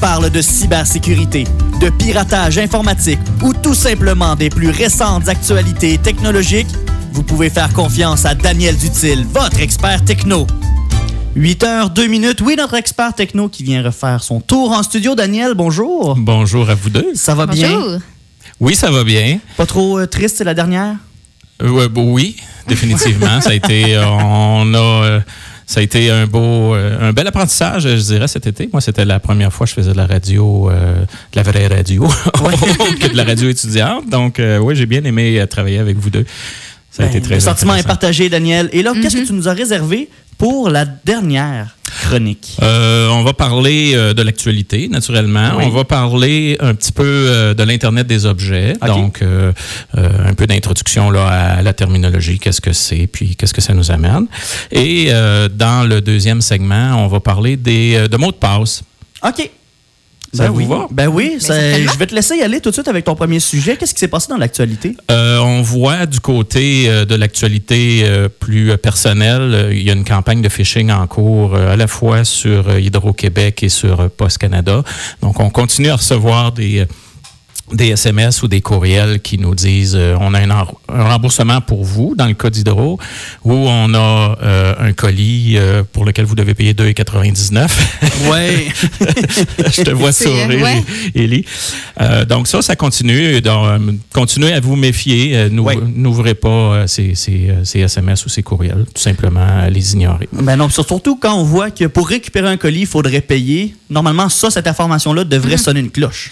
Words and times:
parle 0.00 0.30
de 0.30 0.40
cybersécurité, 0.40 1.44
de 1.80 1.90
piratage 1.90 2.58
informatique 2.58 3.18
ou 3.42 3.52
tout 3.52 3.74
simplement 3.74 4.36
des 4.36 4.50
plus 4.50 4.70
récentes 4.70 5.28
actualités 5.28 5.98
technologiques, 5.98 6.68
vous 7.12 7.22
pouvez 7.22 7.50
faire 7.50 7.72
confiance 7.72 8.24
à 8.24 8.34
Daniel 8.34 8.76
Dutil, 8.76 9.26
votre 9.32 9.60
expert 9.60 10.04
techno. 10.04 10.46
8 11.34 11.64
heures, 11.64 11.90
2 11.90 12.06
minutes. 12.06 12.40
Oui, 12.40 12.56
notre 12.56 12.74
expert 12.74 13.14
techno 13.14 13.48
qui 13.48 13.62
vient 13.62 13.82
refaire 13.82 14.22
son 14.22 14.40
tour 14.40 14.72
en 14.72 14.82
studio. 14.82 15.14
Daniel, 15.14 15.54
bonjour. 15.54 16.16
Bonjour 16.16 16.68
à 16.70 16.74
vous 16.74 16.90
deux. 16.90 17.12
Ça 17.14 17.34
va 17.34 17.46
bien? 17.46 17.72
Bonjour. 17.72 18.00
Oui, 18.60 18.74
ça 18.74 18.90
va 18.90 19.04
bien. 19.04 19.38
Pas 19.56 19.66
trop 19.66 19.98
euh, 19.98 20.06
triste, 20.06 20.38
c'est 20.38 20.44
la 20.44 20.54
dernière? 20.54 20.96
Euh, 21.62 21.88
oui, 21.96 22.36
définitivement. 22.66 23.40
ça 23.40 23.50
a 23.50 23.54
été, 23.54 23.96
euh, 23.96 24.04
on 24.06 24.74
a, 24.74 24.78
euh, 24.78 25.20
ça 25.68 25.80
a 25.80 25.82
été 25.82 26.10
un 26.10 26.26
beau, 26.26 26.74
euh, 26.74 27.10
un 27.10 27.12
bel 27.12 27.26
apprentissage, 27.26 27.82
je 27.82 28.02
dirais, 28.02 28.26
cet 28.26 28.46
été. 28.46 28.70
Moi, 28.72 28.80
c'était 28.80 29.04
la 29.04 29.20
première 29.20 29.52
fois 29.52 29.66
que 29.66 29.70
je 29.70 29.74
faisais 29.74 29.92
de 29.92 29.98
la 29.98 30.06
radio, 30.06 30.70
euh, 30.70 31.02
de 31.02 31.36
la 31.36 31.42
vraie 31.42 31.66
radio, 31.66 32.08
que 33.00 33.12
de 33.12 33.16
la 33.16 33.24
radio 33.24 33.50
étudiante. 33.50 34.08
Donc, 34.08 34.40
euh, 34.40 34.56
oui, 34.56 34.74
j'ai 34.74 34.86
bien 34.86 35.04
aimé 35.04 35.44
travailler 35.48 35.78
avec 35.78 35.98
vous 35.98 36.08
deux. 36.08 36.24
Ça 36.90 37.02
a 37.02 37.06
Ben, 37.06 37.10
été 37.16 37.20
très 37.20 37.34
Le 37.34 37.40
sentiment 37.40 37.74
est 37.74 37.86
partagé, 37.86 38.30
Daniel. 38.30 38.70
Et 38.72 38.82
là, 38.82 38.94
qu'est-ce 38.94 39.18
que 39.18 39.26
tu 39.26 39.34
nous 39.34 39.46
as 39.46 39.52
réservé 39.52 40.08
pour 40.38 40.70
la 40.70 40.84
dernière 40.86 41.76
chronique? 42.02 42.56
Euh, 42.62 43.08
on 43.08 43.24
va 43.24 43.32
parler 43.32 43.92
euh, 43.94 44.14
de 44.14 44.22
l'actualité, 44.22 44.88
naturellement. 44.88 45.50
Oui. 45.56 45.64
On 45.66 45.70
va 45.70 45.84
parler 45.84 46.56
un 46.60 46.74
petit 46.74 46.92
peu 46.92 47.04
euh, 47.04 47.54
de 47.54 47.62
l'Internet 47.64 48.06
des 48.06 48.24
objets. 48.24 48.74
OK. 48.80 48.88
Donc, 48.88 49.22
euh, 49.22 49.52
euh, 49.96 50.08
un 50.28 50.34
peu 50.34 50.46
d'introduction 50.46 51.10
là, 51.10 51.26
à 51.26 51.62
la 51.62 51.72
terminologie, 51.72 52.38
qu'est-ce 52.38 52.60
que 52.60 52.72
c'est, 52.72 53.08
puis 53.08 53.36
qu'est-ce 53.36 53.52
que 53.52 53.60
ça 53.60 53.74
nous 53.74 53.90
amène? 53.90 54.26
Et 54.70 55.08
euh, 55.10 55.48
dans 55.48 55.86
le 55.86 56.00
deuxième 56.00 56.40
segment, 56.40 56.94
on 57.04 57.08
va 57.08 57.20
parler 57.20 57.56
des, 57.56 58.08
de 58.08 58.16
mots 58.16 58.30
de 58.30 58.36
passe. 58.36 58.82
OK. 59.26 59.50
Ça 60.38 60.44
ben 60.44 60.50
vous 60.50 60.60
oui. 60.60 60.66
va? 60.66 60.86
Ben 60.90 61.08
oui, 61.08 61.36
ça- 61.40 61.78
je 61.78 61.98
vais 61.98 62.06
te 62.06 62.14
laisser 62.14 62.36
y 62.36 62.42
aller 62.42 62.60
tout 62.60 62.70
de 62.70 62.74
suite 62.74 62.88
avec 62.88 63.04
ton 63.04 63.14
premier 63.14 63.40
sujet. 63.40 63.76
Qu'est-ce 63.76 63.92
qui 63.94 64.00
s'est 64.00 64.08
passé 64.08 64.28
dans 64.28 64.36
l'actualité? 64.36 64.96
Euh, 65.10 65.38
on 65.38 65.62
voit 65.62 66.06
du 66.06 66.20
côté 66.20 66.84
euh, 66.88 67.04
de 67.04 67.14
l'actualité 67.14 68.02
euh, 68.04 68.28
plus 68.28 68.76
personnelle, 68.78 69.68
il 69.72 69.82
y 69.82 69.90
a 69.90 69.92
une 69.92 70.04
campagne 70.04 70.40
de 70.40 70.48
phishing 70.48 70.90
en 70.90 71.06
cours 71.06 71.56
à 71.56 71.76
la 71.76 71.86
fois 71.86 72.24
sur 72.24 72.78
Hydro-Québec 72.78 73.62
et 73.62 73.68
sur 73.68 74.10
Post 74.10 74.38
Canada. 74.38 74.82
Donc, 75.22 75.40
on 75.40 75.50
continue 75.50 75.88
à 75.90 75.96
recevoir 75.96 76.52
des, 76.52 76.86
des 77.72 77.88
SMS 77.88 78.42
ou 78.42 78.48
des 78.48 78.60
courriels 78.60 79.20
qui 79.20 79.38
nous 79.38 79.54
disent 79.54 79.94
euh, 79.96 80.16
on 80.20 80.32
a 80.34 80.40
un, 80.40 80.50
en- 80.50 80.66
un 80.88 81.04
remboursement 81.08 81.60
pour 81.60 81.84
vous 81.84 82.14
dans 82.16 82.26
le 82.26 82.34
cas 82.34 82.50
d'Hydro 82.50 82.98
ou 83.44 83.52
on 83.52 83.92
a 83.94 84.36
euh, 84.42 84.74
un 84.78 84.92
colis 84.92 85.54
euh, 85.56 85.82
pour 85.92 86.04
lequel 86.04 86.24
vous 86.24 86.34
devez 86.34 86.54
payer 86.54 86.72
2,99. 86.74 87.68
Ouais. 88.30 88.68
Je 89.72 89.82
te 89.82 89.90
vois 89.90 90.12
sourire, 90.12 90.48
ouais. 90.48 90.82
Élie. 91.14 91.44
Euh, 92.00 92.24
donc 92.24 92.48
ça, 92.48 92.62
ça 92.62 92.76
continue. 92.76 93.40
Donc, 93.40 93.66
continuez 94.12 94.52
à 94.52 94.60
vous 94.60 94.76
méfier. 94.76 95.36
Euh, 95.36 95.48
Ouais. 95.58 95.76
N'ouvrez 95.94 96.34
pas 96.34 96.48
euh, 96.48 96.86
ces, 96.86 97.14
ces, 97.16 97.48
euh, 97.50 97.64
ces 97.64 97.80
SMS 97.80 98.24
ou 98.24 98.28
ces 98.28 98.42
courriels. 98.44 98.86
Tout 98.94 99.02
simplement, 99.02 99.40
euh, 99.44 99.68
les 99.70 99.92
ignorer. 99.94 100.28
ben 100.32 100.56
non, 100.56 100.68
surtout 100.68 101.16
quand 101.16 101.34
on 101.34 101.42
voit 101.42 101.70
que 101.72 101.86
pour 101.86 102.08
récupérer 102.08 102.48
un 102.48 102.56
colis, 102.56 102.80
il 102.82 102.86
faudrait 102.86 103.20
payer. 103.20 103.74
Normalement, 103.90 104.28
ça, 104.28 104.50
cette 104.50 104.66
information-là 104.68 105.24
devrait 105.24 105.52
Mhm. 105.52 105.58
sonner 105.58 105.80
une 105.80 105.90
cloche. 105.90 106.30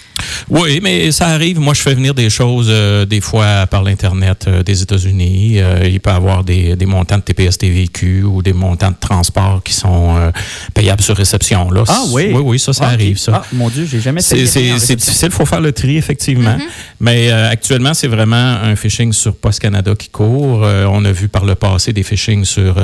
Oui, 0.49 0.79
mais 0.81 1.11
ça 1.11 1.26
arrive. 1.27 1.59
Moi, 1.59 1.73
je 1.73 1.81
fais 1.81 1.93
venir 1.95 2.13
des 2.13 2.29
choses 2.29 2.67
euh, 2.69 3.05
des 3.05 3.21
fois 3.21 3.65
par 3.67 3.83
l'Internet 3.83 4.45
euh, 4.47 4.63
des 4.63 4.81
États-Unis. 4.81 5.59
Euh, 5.59 5.87
il 5.87 5.99
peut 5.99 6.09
y 6.09 6.13
avoir 6.13 6.43
des, 6.43 6.75
des 6.75 6.85
montants 6.85 7.17
de 7.17 7.21
TPS 7.23 7.57
TVQ 7.57 8.23
ou 8.23 8.41
des 8.41 8.53
montants 8.53 8.91
de 8.91 8.95
transport 8.99 9.61
qui 9.63 9.73
sont 9.73 10.31
payables 10.73 11.01
sur 11.01 11.15
réception. 11.15 11.69
Là. 11.71 11.83
Ah 11.87 12.03
oui? 12.11 12.29
Oui, 12.33 12.41
oui, 12.43 12.59
ça, 12.59 12.73
ça 12.73 12.85
Ah, 12.87 12.91
arrive, 12.91 13.17
ça. 13.17 13.41
Ah, 13.43 13.45
mon 13.53 13.69
Dieu, 13.69 13.87
j'ai 13.89 13.99
jamais 13.99 14.21
C'est 14.21 14.35
difficile, 14.35 15.29
il 15.29 15.31
faut 15.31 15.45
faire 15.45 15.61
le 15.61 15.71
tri, 15.71 15.97
effectivement. 15.97 16.57
Mais 16.99 17.31
euh, 17.31 17.49
actuellement, 17.49 17.93
c'est 17.93 18.07
vraiment 18.07 18.35
un 18.35 18.75
phishing 18.75 19.13
sur 19.13 19.35
Post 19.35 19.59
Canada 19.59 19.93
qui 19.97 20.09
court. 20.09 20.61
On 20.61 21.05
a 21.05 21.11
vu 21.11 21.27
par 21.27 21.45
le 21.45 21.55
passé 21.55 21.93
des 21.93 22.03
phishings 22.03 22.45
sur 22.45 22.75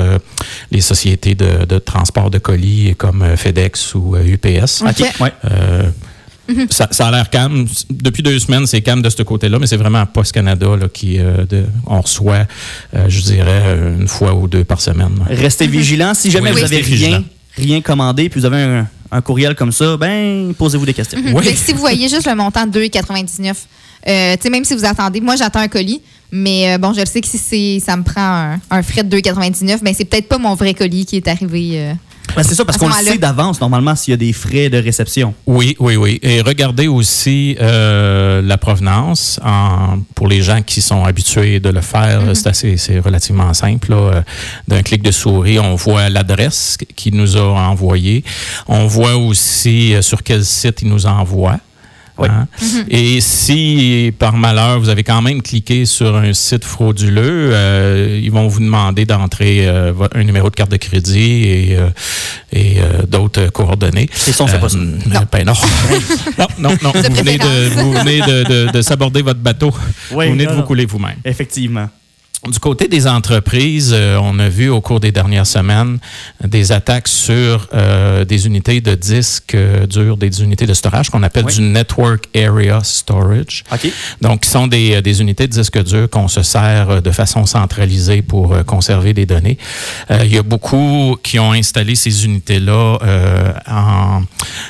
les 0.70 0.80
sociétés 0.80 1.34
de, 1.34 1.64
de 1.64 1.78
transport 1.78 2.30
de 2.30 2.38
colis 2.38 2.94
comme 2.96 3.24
FedEx 3.36 3.94
ou 3.94 4.16
UPS. 4.16 4.82
OK. 4.82 5.20
Ouais. 5.20 5.32
Ça, 6.70 6.88
ça 6.90 7.08
a 7.08 7.10
l'air 7.10 7.30
calme. 7.30 7.66
Depuis 7.90 8.22
deux 8.22 8.38
semaines, 8.38 8.66
c'est 8.66 8.80
calme 8.82 9.00
de 9.02 9.08
ce 9.10 9.22
côté-là, 9.22 9.58
mais 9.58 9.66
c'est 9.66 9.76
vraiment 9.76 10.04
Post 10.06 10.32
Canada 10.32 10.66
là, 10.78 10.88
qui 10.92 11.18
euh, 11.18 11.44
de- 11.46 11.64
on 11.86 12.00
reçoit, 12.00 12.46
euh, 12.94 13.06
je 13.08 13.20
dirais, 13.22 13.62
euh, 13.66 13.96
une 14.00 14.08
fois 14.08 14.34
ou 14.34 14.46
deux 14.46 14.64
par 14.64 14.80
semaine. 14.80 15.18
Restez 15.28 15.66
vigilants. 15.66 16.14
Si 16.14 16.30
jamais 16.30 16.50
Oui, 16.52 16.60
vous 16.60 16.64
avez 16.64 16.80
rien, 16.82 17.24
rien 17.56 17.80
commandé, 17.80 18.28
puis 18.28 18.40
vous 18.40 18.46
avez 18.46 18.62
un, 18.62 18.86
un 19.10 19.20
courriel 19.22 19.54
comme 19.54 19.72
ça, 19.72 19.96
ben, 19.96 20.52
posez-vous 20.58 20.84
des 20.86 20.94
questions. 20.94 21.18
Oui. 21.24 21.44
Mais 21.46 21.54
si 21.56 21.72
vous 21.72 21.78
voyez 21.80 22.08
juste 22.08 22.26
le 22.26 22.34
montant 22.34 22.66
de 22.66 22.78
2,99, 22.78 23.54
euh, 24.06 24.34
tu 24.36 24.42
sais, 24.42 24.50
même 24.50 24.64
si 24.64 24.74
vous 24.74 24.84
attendez, 24.84 25.20
moi 25.22 25.36
j'attends 25.36 25.60
un 25.60 25.68
colis, 25.68 26.02
mais 26.30 26.74
euh, 26.74 26.78
bon, 26.78 26.92
je 26.92 27.00
le 27.00 27.06
sais 27.06 27.20
que 27.22 27.26
si 27.28 27.38
c'est, 27.38 27.80
ça 27.82 27.96
me 27.96 28.02
prend 28.02 28.20
un, 28.20 28.60
un 28.70 28.82
frais 28.82 29.02
de 29.02 29.16
2,99, 29.16 29.82
ben 29.82 29.94
c'est 29.96 30.04
peut-être 30.04 30.28
pas 30.28 30.36
mon 30.38 30.54
vrai 30.54 30.74
colis 30.74 31.06
qui 31.06 31.16
est 31.16 31.28
arrivé. 31.28 31.70
euh. 31.74 31.92
Ben, 32.36 32.42
c'est 32.42 32.54
ça, 32.56 32.64
parce 32.64 32.78
qu'on 32.78 32.88
le 32.88 32.94
sait 32.94 33.18
d'avance, 33.18 33.60
normalement, 33.60 33.94
s'il 33.94 34.10
y 34.10 34.14
a 34.14 34.16
des 34.16 34.32
frais 34.32 34.68
de 34.68 34.78
réception. 34.78 35.34
Oui, 35.46 35.76
oui, 35.78 35.94
oui. 35.96 36.18
Et 36.22 36.40
regardez 36.40 36.88
aussi 36.88 37.56
euh, 37.60 38.42
la 38.42 38.58
provenance. 38.58 39.38
En, 39.44 39.98
pour 40.16 40.26
les 40.26 40.42
gens 40.42 40.60
qui 40.62 40.80
sont 40.82 41.04
habitués 41.04 41.60
de 41.60 41.68
le 41.68 41.80
faire, 41.80 42.22
c'est 42.34 42.48
assez, 42.48 42.76
c'est 42.76 42.98
relativement 42.98 43.54
simple. 43.54 43.90
là. 43.90 43.96
Euh, 43.96 44.22
D'un 44.66 44.82
clic 44.82 45.02
de 45.02 45.12
souris, 45.12 45.58
on 45.60 45.76
voit 45.76 46.08
l'adresse 46.08 46.76
qu'il 46.96 47.14
nous 47.14 47.36
a 47.36 47.42
envoyée. 47.42 48.24
On 48.66 48.86
voit 48.86 49.16
aussi 49.16 49.94
euh, 49.94 50.02
sur 50.02 50.22
quel 50.22 50.44
site 50.44 50.82
il 50.82 50.88
nous 50.88 51.06
envoie. 51.06 51.58
Oui. 52.16 52.28
Hein? 52.30 52.46
Et 52.88 53.20
si, 53.20 54.12
par 54.18 54.36
malheur, 54.36 54.78
vous 54.78 54.88
avez 54.88 55.02
quand 55.02 55.20
même 55.20 55.42
cliqué 55.42 55.84
sur 55.84 56.14
un 56.16 56.32
site 56.32 56.64
frauduleux, 56.64 57.50
euh, 57.52 58.20
ils 58.22 58.30
vont 58.30 58.46
vous 58.46 58.60
demander 58.60 59.04
d'entrer 59.04 59.66
euh, 59.66 59.92
un 60.14 60.22
numéro 60.22 60.48
de 60.48 60.54
carte 60.54 60.70
de 60.70 60.76
crédit 60.76 61.42
et, 61.44 61.76
euh, 61.76 61.88
et 62.52 62.76
euh, 62.78 63.02
d'autres 63.08 63.46
coordonnées. 63.48 64.08
Et 64.28 64.32
ça, 64.32 64.44
on 64.44 64.46
fait 64.46 64.60
pas 64.60 64.68
ça. 64.68 64.78
Ben 65.32 65.44
non. 65.44 65.54
non, 66.38 66.46
non, 66.58 66.76
non. 66.82 66.92
Vous 66.94 67.14
venez 67.16 67.38
de, 67.38 67.68
vous 67.70 67.92
venez 67.92 68.20
de, 68.20 68.44
de- 68.66 68.72
de 68.72 68.82
saborder 68.82 69.22
votre 69.22 69.40
bateau. 69.40 69.72
Oui, 70.12 70.26
vous 70.26 70.32
venez 70.32 70.46
de 70.46 70.52
vous 70.52 70.62
couler 70.62 70.86
vous-même. 70.86 71.16
Effectivement. 71.24 71.88
Du 72.50 72.58
côté 72.58 72.88
des 72.88 73.06
entreprises, 73.06 73.92
euh, 73.94 74.18
on 74.22 74.38
a 74.38 74.50
vu 74.50 74.68
au 74.68 74.82
cours 74.82 75.00
des 75.00 75.12
dernières 75.12 75.46
semaines 75.46 75.98
des 76.44 76.72
attaques 76.72 77.08
sur 77.08 77.68
euh, 77.72 78.26
des 78.26 78.46
unités 78.46 78.82
de 78.82 78.94
disques 78.94 79.54
euh, 79.54 79.86
durs, 79.86 80.18
des 80.18 80.42
unités 80.42 80.66
de 80.66 80.74
storage 80.74 81.08
qu'on 81.08 81.22
appelle 81.22 81.46
Oui. 81.46 81.54
du 81.54 81.62
Network 81.62 82.26
Area 82.36 82.80
Storage. 82.84 83.64
OK. 83.72 83.90
Donc, 84.20 84.40
qui 84.42 84.50
sont 84.50 84.66
des, 84.66 85.00
des 85.00 85.22
unités 85.22 85.46
de 85.46 85.52
disques 85.52 85.82
durs 85.84 86.10
qu'on 86.10 86.28
se 86.28 86.42
sert 86.42 86.90
euh, 86.90 87.00
de 87.00 87.10
façon 87.12 87.46
centralisée 87.46 88.20
pour 88.20 88.52
euh, 88.52 88.62
conserver 88.62 89.14
des 89.14 89.24
données. 89.24 89.56
Euh, 90.10 90.20
il 90.24 90.34
y 90.34 90.38
a 90.38 90.42
beaucoup 90.42 91.16
qui 91.22 91.38
ont 91.38 91.52
installé 91.52 91.94
ces 91.94 92.26
unités-là 92.26 92.98
euh, 93.02 93.52
en, 93.66 94.22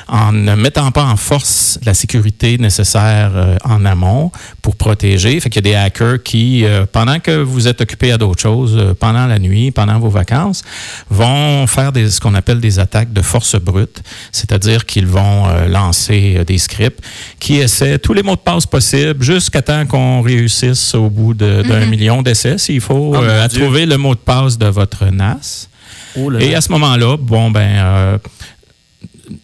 en 0.07 0.31
ne 0.31 0.55
mettant 0.55 0.91
pas 0.91 1.03
en 1.03 1.17
force 1.17 1.77
la 1.83 1.93
sécurité 1.93 2.57
nécessaire 2.57 3.57
en 3.65 3.83
amont 3.83 4.31
pour 4.61 4.77
protéger. 4.77 5.37
Fait 5.41 5.49
qu'il 5.49 5.65
y 5.65 5.69
a 5.69 5.71
des 5.71 5.75
hackers 5.75 6.23
qui, 6.23 6.63
euh, 6.63 6.85
pendant 6.89 7.19
que 7.19 7.31
vous 7.41 7.64
êtes 7.67 7.81
occupé 7.81 8.11
à 8.11 8.17
d'autres 8.17 8.41
choses, 8.41 8.75
euh, 8.77 8.93
pendant 8.93 9.25
la 9.27 9.39
nuit, 9.39 9.71
pendant 9.71 9.99
vos 9.99 10.09
vacances, 10.09 10.63
vont 11.09 11.67
faire 11.67 11.91
des, 11.91 12.09
ce 12.09 12.19
qu'on 12.19 12.33
appelle 12.35 12.59
des 12.59 12.79
attaques 12.79 13.11
de 13.13 13.21
force 13.21 13.55
brute, 13.59 14.01
c'est-à-dire 14.31 14.85
qu'ils 14.85 15.07
vont 15.07 15.47
euh, 15.47 15.67
lancer 15.67 16.35
euh, 16.37 16.43
des 16.43 16.57
scripts 16.57 16.99
qui 17.39 17.57
essaient 17.57 17.99
tous 17.99 18.13
les 18.13 18.23
mots 18.23 18.35
de 18.35 18.39
passe 18.41 18.65
possibles 18.65 19.23
jusqu'à 19.23 19.61
temps 19.61 19.85
qu'on 19.85 20.21
réussisse 20.21 20.95
au 20.95 21.09
bout 21.09 21.33
de- 21.33 21.63
d'un 21.67 21.85
million 21.85 22.21
d'essais, 22.21 22.57
s'il 22.57 22.81
faut, 22.81 23.13
Oh, 23.15 23.21
euh, 23.23 23.43
à 23.43 23.47
Dieu. 23.47 23.61
trouver 23.61 23.85
le 23.85 23.97
mot 23.97 24.13
de 24.15 24.19
passe 24.19 24.57
de 24.57 24.67
votre 24.67 25.05
NAS. 25.05 25.67
Oh 26.17 26.29
là 26.29 26.39
Et 26.41 26.55
à 26.55 26.61
ce 26.61 26.71
moment-là, 26.71 27.17
bon, 27.19 27.51
ben, 27.51 27.59
euh, 27.75 28.17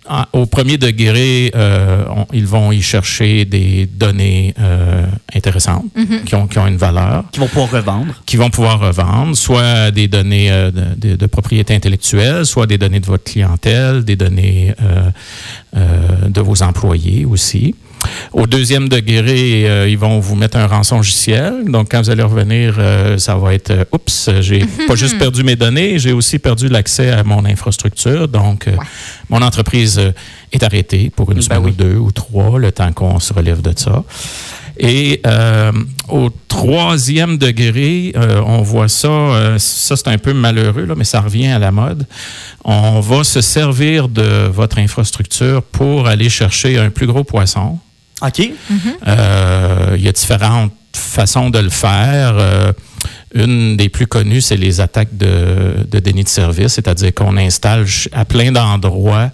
en- 0.10 0.26
au 0.34 0.46
premier 0.46 0.78
degré, 0.78 1.52
euh, 1.56 2.04
on- 2.16 2.28
ils 2.34 2.46
vont 2.46 2.72
y 2.72 2.82
chercher 2.82 3.46
des 3.46 3.86
données 3.88 4.54
euh, 4.60 5.06
intéressantes 5.34 5.86
qui, 6.26 6.36
ont, 6.36 6.48
qui 6.48 6.58
ont 6.60 6.68
une 6.68 6.78
valeur, 6.78 7.24
Qui 7.32 7.40
vont 7.40 7.48
pouvoir 7.48 7.72
revendre. 7.72 8.14
qui 8.26 8.38
vont 8.38 8.50
pouvoir 8.50 8.80
revendre, 8.80 9.36
soit 9.38 9.92
des 9.92 10.08
données 10.08 10.52
euh, 10.52 10.72
de, 10.72 11.10
de- 11.10 11.16
de 11.16 11.26
propriété 11.26 11.74
intellectuelle, 11.76 12.46
soit 12.46 12.68
des 12.68 12.78
données 12.78 13.00
de 13.00 13.06
votre 13.06 13.24
clientèle, 13.24 14.04
des 14.04 14.16
données 14.16 14.74
euh, 14.82 15.10
euh, 15.78 16.28
de 16.30 16.42
vos 16.42 16.62
employés 16.64 17.26
aussi. 17.26 17.76
Au 18.34 18.48
deuxième 18.48 18.90
degré, 18.90 19.70
euh, 19.70 19.90
ils 19.90 19.98
vont 19.98 20.20
vous 20.20 20.36
mettre 20.36 20.58
un 20.58 20.68
rançongiciel. 20.68 21.66
Donc, 21.66 21.92
quand 21.92 22.02
vous 22.02 22.10
allez 22.10 22.24
revenir, 22.24 22.76
euh, 22.78 23.18
ça 23.18 23.36
va 23.36 23.54
être 23.54 23.72
euh, 23.72 23.84
oups, 23.92 24.30
j'ai 24.40 24.66
pas 24.88 24.96
juste 24.96 25.18
perdu 25.18 25.44
mes 25.44 25.56
données, 25.56 26.00
j'ai 26.00 26.14
aussi 26.14 26.40
perdu 26.40 26.68
l'accès 26.68 27.12
à 27.12 27.24
mon 27.24 27.46
infrastructure. 27.46 28.28
Donc, 28.28 28.68
mon 29.30 29.42
entreprise 29.42 30.00
est 30.52 30.64
arrêtée 30.64 31.12
pour 31.16 31.32
une 31.32 31.38
Ben 31.38 31.44
semaine 31.44 31.62
oui. 31.64 31.72
ou 31.72 31.74
deux 31.74 31.96
ou 31.96 32.12
trois, 32.12 32.60
le 32.60 32.72
temps 32.72 32.92
qu'on 32.94 33.20
se 33.20 33.34
relève 33.34 33.62
de 33.62 33.74
ça. 33.76 34.04
Et 34.84 35.22
euh, 35.28 35.72
au 36.10 36.30
troisième 36.48 37.38
degré, 37.38 38.14
euh, 38.16 38.42
on 38.46 38.62
voit 38.62 38.88
ça, 38.88 39.08
euh, 39.08 39.60
ça 39.60 39.96
c'est 39.96 40.08
un 40.08 40.18
peu 40.18 40.34
malheureux, 40.34 40.86
là, 40.86 40.96
mais 40.96 41.04
ça 41.04 41.22
revient 41.22 41.48
à 41.48 41.60
la 41.60 41.72
mode. 41.72 42.08
On 42.64 43.00
va 43.00 43.24
se 43.24 43.42
servir 43.42 44.10
de 44.10 44.48
votre 44.48 44.80
infrastructure 44.80 45.62
pour 45.62 46.08
aller 46.08 46.30
chercher 46.30 46.78
un 46.80 46.90
plus 46.90 47.06
gros 47.08 47.24
poisson. 47.24 47.78
OK. 48.22 48.52
Euh, 49.08 49.96
il 49.98 50.04
y 50.04 50.08
a 50.08 50.12
différentes 50.12 50.74
façons 50.94 51.50
de 51.50 51.60
le 51.60 51.70
faire. 51.70 52.36
Euh, 52.38 52.72
une 53.34 53.78
des 53.78 53.88
plus 53.90 54.08
connues, 54.08 54.42
c'est 54.42 54.58
les 54.58 54.82
attaques 54.82 55.16
de, 55.18 55.86
de 55.90 56.00
déni 56.00 56.24
de 56.24 56.30
service, 56.30 56.74
c'est-à-dire 56.74 57.14
qu'on 57.14 57.38
installe 57.38 57.86
à 58.12 58.26
plein 58.26 58.52
d'endroits 58.52 59.32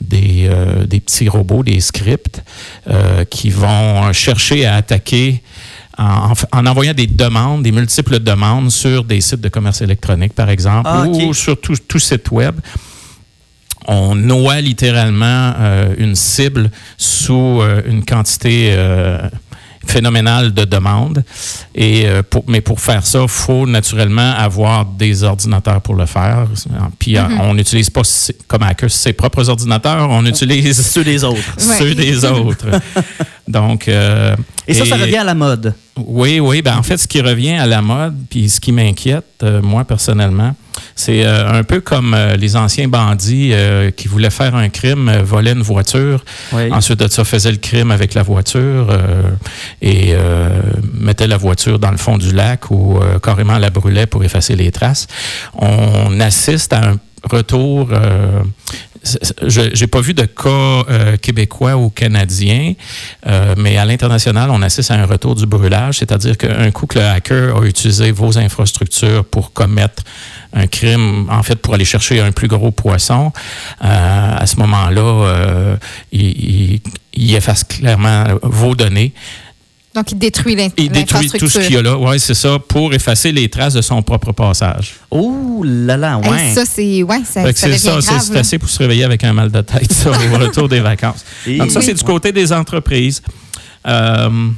des, 0.00 0.46
euh, 0.50 0.84
des 0.86 1.00
petits 1.00 1.28
robots, 1.28 1.62
des 1.62 1.80
scripts, 1.80 2.42
euh, 2.88 3.24
qui 3.24 3.50
vont 3.50 4.12
chercher 4.12 4.66
à 4.66 4.76
attaquer 4.76 5.42
en, 5.96 6.66
envoyant 6.66 6.94
des 6.94 7.06
demandes, 7.06 7.62
des 7.62 7.72
multiples 7.72 8.20
demandes 8.20 8.70
sur 8.70 9.02
des 9.02 9.20
sites 9.20 9.40
de 9.40 9.48
commerce 9.48 9.80
électronique, 9.80 10.32
par 10.34 10.48
exemple, 10.48 10.88
Ah, 10.92 11.06
ou 11.06 11.34
sur 11.34 11.60
tout, 11.60 11.74
tout 11.88 11.98
site 11.98 12.30
web 12.30 12.54
on 13.88 14.14
noie 14.14 14.60
littéralement 14.60 15.54
euh, 15.58 15.94
une 15.98 16.14
cible 16.14 16.70
sous 16.98 17.60
euh, 17.62 17.82
une 17.86 18.04
quantité 18.04 18.68
euh, 18.72 19.18
phénoménale 19.86 20.52
de 20.52 20.64
demandes. 20.64 21.24
Et, 21.74 22.06
euh, 22.06 22.22
pour, 22.22 22.44
mais 22.46 22.60
pour 22.60 22.80
faire 22.80 23.06
ça, 23.06 23.22
il 23.22 23.28
faut 23.28 23.66
naturellement 23.66 24.34
avoir 24.36 24.84
des 24.84 25.24
ordinateurs 25.24 25.80
pour 25.80 25.94
le 25.94 26.06
faire. 26.06 26.46
Puis 26.98 27.16
euh, 27.16 27.22
on 27.40 27.54
n'utilise 27.54 27.90
pas 27.90 28.02
comme 28.46 28.62
hacker 28.62 28.90
ses 28.90 29.14
propres 29.14 29.48
ordinateurs, 29.48 30.08
on 30.10 30.24
utilise 30.26 30.86
Ceux 30.86 31.04
des 31.04 31.24
autres. 31.24 31.54
Ceux 31.56 31.94
des 31.94 32.24
autres. 32.24 32.66
Donc, 33.48 33.88
euh, 33.88 34.36
Et 34.66 34.74
ça, 34.74 34.84
ça 34.84 34.96
revient 34.96 35.16
à 35.16 35.24
la 35.24 35.34
mode. 35.34 35.74
Oui, 36.06 36.40
oui. 36.40 36.62
Ben, 36.62 36.76
en 36.76 36.82
fait, 36.82 36.96
ce 36.98 37.08
qui 37.08 37.20
revient 37.20 37.54
à 37.54 37.66
la 37.66 37.82
mode, 37.82 38.16
puis 38.30 38.48
ce 38.48 38.60
qui 38.60 38.72
m'inquiète, 38.72 39.24
euh, 39.42 39.60
moi, 39.62 39.84
personnellement, 39.84 40.54
c'est 40.94 41.24
euh, 41.24 41.50
un 41.52 41.64
peu 41.64 41.80
comme 41.80 42.14
euh, 42.14 42.36
les 42.36 42.56
anciens 42.56 42.88
bandits 42.88 43.52
qui 43.96 44.08
voulaient 44.08 44.30
faire 44.30 44.54
un 44.54 44.68
crime, 44.68 45.10
volaient 45.22 45.52
une 45.52 45.62
voiture. 45.62 46.24
Oui. 46.52 46.72
Ensuite 46.72 47.00
de 47.00 47.08
ça, 47.08 47.24
faisaient 47.24 47.50
le 47.50 47.58
crime 47.58 47.90
avec 47.90 48.14
la 48.14 48.22
voiture 48.22 48.96
et 49.82 50.14
mettaient 50.94 51.26
la 51.26 51.36
voiture 51.36 51.78
dans 51.78 51.90
le 51.90 51.96
fond 51.96 52.18
du 52.18 52.32
lac 52.32 52.70
ou 52.70 52.98
carrément 53.22 53.58
la 53.58 53.70
brûlaient 53.70 54.06
pour 54.06 54.24
effacer 54.24 54.56
les 54.56 54.70
traces. 54.70 55.06
On 55.54 56.20
assiste 56.20 56.72
à 56.72 56.90
un 56.90 56.96
retour. 57.24 57.88
euh, 57.92 58.42
je 59.46 59.80
n'ai 59.80 59.86
pas 59.86 60.00
vu 60.00 60.14
de 60.14 60.22
cas 60.22 60.48
euh, 60.48 61.16
québécois 61.16 61.76
ou 61.76 61.90
canadien, 61.90 62.74
euh, 63.26 63.54
mais 63.56 63.76
à 63.76 63.84
l'international, 63.84 64.50
on 64.50 64.62
assiste 64.62 64.90
à 64.90 64.94
un 64.94 65.06
retour 65.06 65.34
du 65.34 65.46
brûlage, 65.46 65.98
c'est-à-dire 65.98 66.36
qu'un 66.36 66.70
coup 66.70 66.86
que 66.86 66.98
le 66.98 67.04
hacker 67.04 67.56
a 67.56 67.64
utilisé 67.64 68.10
vos 68.10 68.38
infrastructures 68.38 69.24
pour 69.24 69.52
commettre 69.52 70.02
un 70.52 70.66
crime, 70.66 71.28
en 71.30 71.42
fait, 71.42 71.56
pour 71.56 71.74
aller 71.74 71.84
chercher 71.84 72.20
un 72.20 72.32
plus 72.32 72.48
gros 72.48 72.70
poisson, 72.70 73.32
euh, 73.84 74.36
à 74.36 74.46
ce 74.46 74.56
moment-là, 74.56 75.00
euh, 75.00 75.76
il 76.12 76.80
efface 77.34 77.64
clairement 77.64 78.24
vos 78.42 78.74
données. 78.74 79.12
Donc, 79.98 80.12
il 80.12 80.18
détruit 80.18 80.54
l'in- 80.54 80.68
Il 80.76 80.90
détruit 80.90 81.28
tout 81.28 81.48
ce 81.48 81.58
qu'il 81.58 81.74
y 81.74 81.76
a 81.76 81.82
là. 81.82 81.96
Oui, 81.98 82.20
c'est 82.20 82.34
ça, 82.34 82.58
pour 82.60 82.94
effacer 82.94 83.32
les 83.32 83.48
traces 83.48 83.74
de 83.74 83.80
son 83.82 84.00
propre 84.02 84.30
passage. 84.30 84.94
Oh 85.10 85.62
là 85.64 85.96
là, 85.96 86.20
Hey, 86.22 86.30
ouais. 86.30 86.54
ça, 86.54 86.64
c'est 86.64 87.02
ouais, 87.02 87.18
ça, 87.24 87.42
ça 87.42 87.52
c'est 87.52 87.66
devient 87.66 87.78
ça, 87.78 88.00
c'est- 88.00 88.06
grave. 88.10 88.22
c'est 88.26 88.34
là. 88.34 88.40
assez 88.40 88.58
pour 88.58 88.68
se 88.68 88.78
réveiller 88.78 89.02
avec 89.02 89.24
un 89.24 89.32
mal 89.32 89.50
de 89.50 89.60
tête, 89.60 89.92
ça, 89.92 90.10
au 90.10 90.38
retour 90.38 90.68
des 90.68 90.78
vacances. 90.80 91.24
Et- 91.46 91.58
Donc, 91.58 91.72
ça, 91.72 91.80
c'est 91.80 91.94
du 91.94 92.04
côté 92.04 92.30
des 92.30 92.52
entreprises. 92.52 93.22
Euh, 93.88 94.48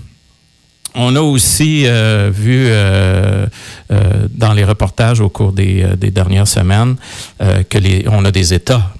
on 0.94 1.14
a 1.16 1.20
aussi 1.20 1.84
euh, 1.86 2.30
vu 2.34 2.64
euh, 2.66 3.46
euh, 3.92 4.26
dans 4.34 4.52
les 4.52 4.64
reportages 4.64 5.20
au 5.20 5.28
cours 5.28 5.52
des, 5.52 5.86
des 5.96 6.10
dernières 6.10 6.48
semaines 6.48 6.96
euh, 7.40 7.62
que 7.68 7.78
les, 7.78 8.04
on 8.10 8.24
a 8.24 8.30
des 8.30 8.52
États 8.52 8.90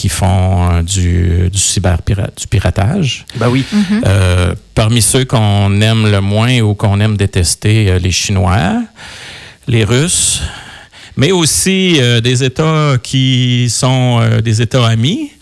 qui 0.00 0.08
font 0.08 0.70
euh, 0.70 0.82
du, 0.82 1.50
du 1.50 1.58
cyberpiratage, 1.58 2.34
du 2.40 2.46
piratage. 2.46 3.26
Ben 3.36 3.50
oui. 3.50 3.66
Euh, 4.06 4.54
parmi 4.74 5.02
ceux 5.02 5.26
qu'on 5.26 5.78
aime 5.82 6.10
le 6.10 6.22
moins 6.22 6.60
ou 6.60 6.74
qu'on 6.74 7.00
aime 7.00 7.18
détester, 7.18 7.90
euh, 7.90 7.98
les 7.98 8.10
Chinois, 8.10 8.82
les 9.68 9.84
Russes, 9.84 10.40
mais 11.18 11.32
aussi 11.32 11.98
euh, 12.00 12.22
des 12.22 12.42
États 12.42 12.94
qui 13.02 13.68
sont 13.68 14.20
euh, 14.22 14.40
des 14.40 14.62
États 14.62 14.86
amis, 14.86 15.32